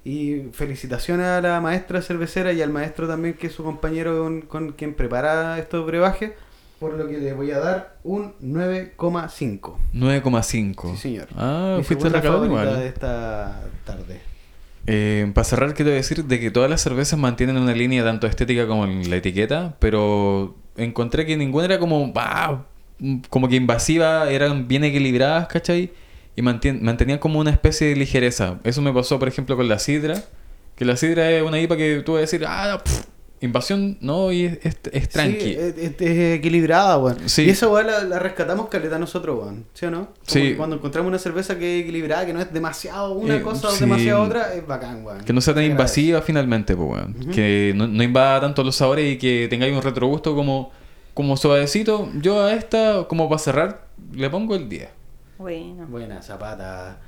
[0.04, 4.42] y felicitaciones a la maestra cervecera y al maestro también que es su compañero con,
[4.42, 6.32] con quien prepara estos brebajes,
[6.80, 9.76] por lo que le voy a dar un 9,5.
[9.94, 10.92] 9,5.
[10.92, 11.28] Sí, señor.
[11.36, 12.78] Ah, Mi fuiste favorita igual.
[12.80, 14.20] de esta tarde.
[14.86, 18.66] Eh, para cerrar, quiero decir de que todas las cervezas mantienen una línea tanto estética
[18.66, 22.64] como en la etiqueta, pero encontré que ninguna era como, bah,
[23.28, 25.92] como que invasiva, eran bien equilibradas, ¿cachai?
[26.34, 28.58] Y mantien- mantenían como una especie de ligereza.
[28.64, 30.14] Eso me pasó, por ejemplo, con la sidra,
[30.76, 33.04] que la sidra es una IPA que tú vas a decir, ah, pff,
[33.42, 35.40] invasión, no, y es, es, es tranqui.
[35.40, 36.00] Sí, es,
[36.38, 37.28] equilibrada, weón.
[37.28, 37.42] Sí.
[37.44, 39.64] Y esa weón la, la rescatamos caleta nosotros, weón.
[39.72, 40.06] ¿Sí o no?
[40.06, 40.54] Como Sí.
[40.56, 43.70] Cuando encontramos una cerveza que es equilibrada, que no es demasiado una Eh, cosa o
[43.70, 43.80] sí.
[43.80, 45.24] demasiado otra, es bacán, weón.
[45.24, 47.14] Que no sea tan invasiva finalmente, pues, weón.
[47.32, 50.70] Que no, no invada tanto los sabores y que tengáis un retrogusto como,
[51.14, 52.10] como suavecito.
[52.20, 54.88] Yo a esta, como para cerrar, le pongo el 10.
[55.38, 55.86] Bueno.
[55.86, 56.98] Buena, Zapata.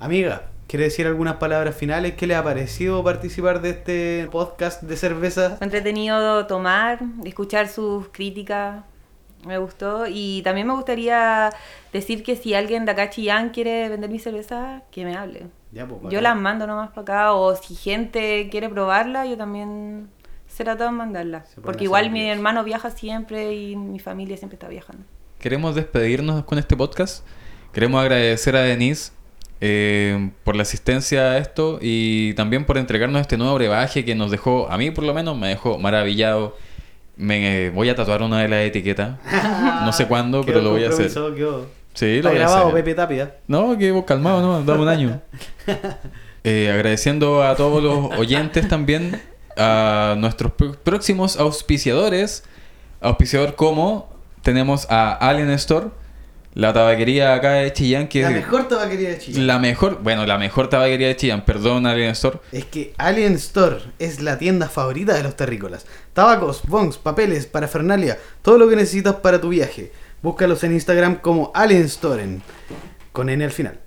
[0.00, 2.14] Amiga, ¿quiere decir algunas palabras finales?
[2.14, 5.56] ¿Qué le ha parecido participar de este podcast de cerveza?
[5.56, 8.84] Fue entretenido tomar, escuchar sus críticas,
[9.46, 10.06] me gustó.
[10.08, 11.50] Y también me gustaría
[11.92, 15.46] decir que si alguien de acá Chillán quiere vender mi cerveza, que me hable.
[15.72, 20.08] Ya, pues, Yo las mando nomás para acá, o si gente quiere probarla, yo también
[20.48, 21.44] se trata de mandarla.
[21.62, 25.04] Porque igual mi hermano viaja siempre y mi familia siempre está viajando.
[25.38, 27.26] Queremos despedirnos con este podcast.
[27.72, 29.12] Queremos agradecer a Denise
[29.60, 34.30] eh, por la asistencia a esto y también por entregarnos este nuevo brebaje que nos
[34.30, 36.56] dejó, a mí por lo menos, me dejó maravillado.
[37.16, 39.16] Me eh, voy a tatuar una de las etiquetas.
[39.84, 41.08] No sé cuándo, pero lo voy a hacer.
[41.34, 41.66] quedó.
[41.94, 42.74] Sí, Está lo voy a grabado, hacer.
[42.84, 43.34] Pepe Tapia.
[43.46, 45.20] No, que vos calmado, no, dame un año.
[46.48, 49.20] Eh, agradeciendo a todos los oyentes también,
[49.56, 52.44] a nuestros pr- próximos auspiciadores.
[53.00, 54.08] Auspiciador como
[54.42, 55.86] tenemos a Alien Store,
[56.56, 59.42] la tabaquería acá de Chillán, que La mejor tabaquería de Chile.
[59.44, 62.38] la mejor, bueno, la mejor tabaquería de Chillán, perdón Alien Store.
[62.50, 65.84] Es que Alien Store es la tienda favorita de los terrícolas.
[66.14, 69.92] Tabacos, bongs, papeles, parafernalia, todo lo que necesitas para tu viaje.
[70.22, 72.42] Búscalos en Instagram como Alien Store, en-
[73.12, 73.78] con N al final.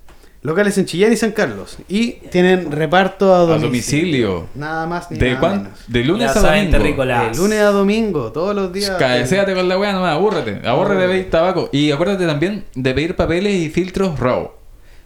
[0.42, 1.76] Locales en Chillán y San Carlos.
[1.86, 4.46] Y tienen reparto a A domicilio.
[4.54, 5.78] Nada más ni ¿De, nada cuán- menos.
[5.86, 6.78] de lunes Ya a domingo.
[6.78, 8.90] De lunes a domingo, todos los días.
[8.98, 10.66] Cabecéate con la weá nomás, abúrrete.
[10.66, 11.68] Abúrrete de pedir tabaco.
[11.72, 14.52] Y acuérdate también de pedir papeles y filtros raw.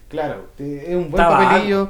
[0.08, 1.42] Claro, es un buen Tabaco.
[1.44, 1.88] papelillo.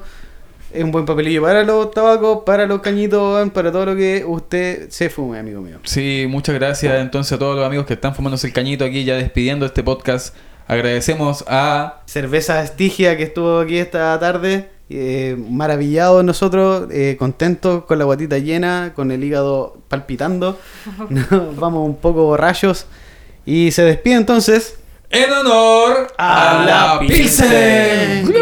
[0.72, 4.88] Es un buen papelillo para los tabacos, para los cañitos, para todo lo que usted
[4.90, 5.78] se fume, amigo mío.
[5.84, 9.16] Sí, muchas gracias entonces a todos los amigos que están fumándose el cañito aquí, ya
[9.16, 10.34] despidiendo este podcast.
[10.66, 14.70] Agradecemos a Cerveza Estigia que estuvo aquí esta tarde.
[14.90, 20.58] eh, maravillados nosotros, eh, contentos con la guatita llena, con el hígado palpitando.
[21.08, 22.86] Nos vamos un poco borrachos.
[23.46, 24.78] Y se despide entonces.
[25.10, 28.32] En honor A la Pilsen.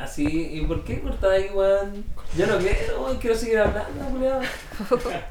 [0.00, 2.04] Así, ¿y por qué cortáis, weón?
[2.36, 4.40] Yo no quiero, weón, quiero seguir hablando, culiao.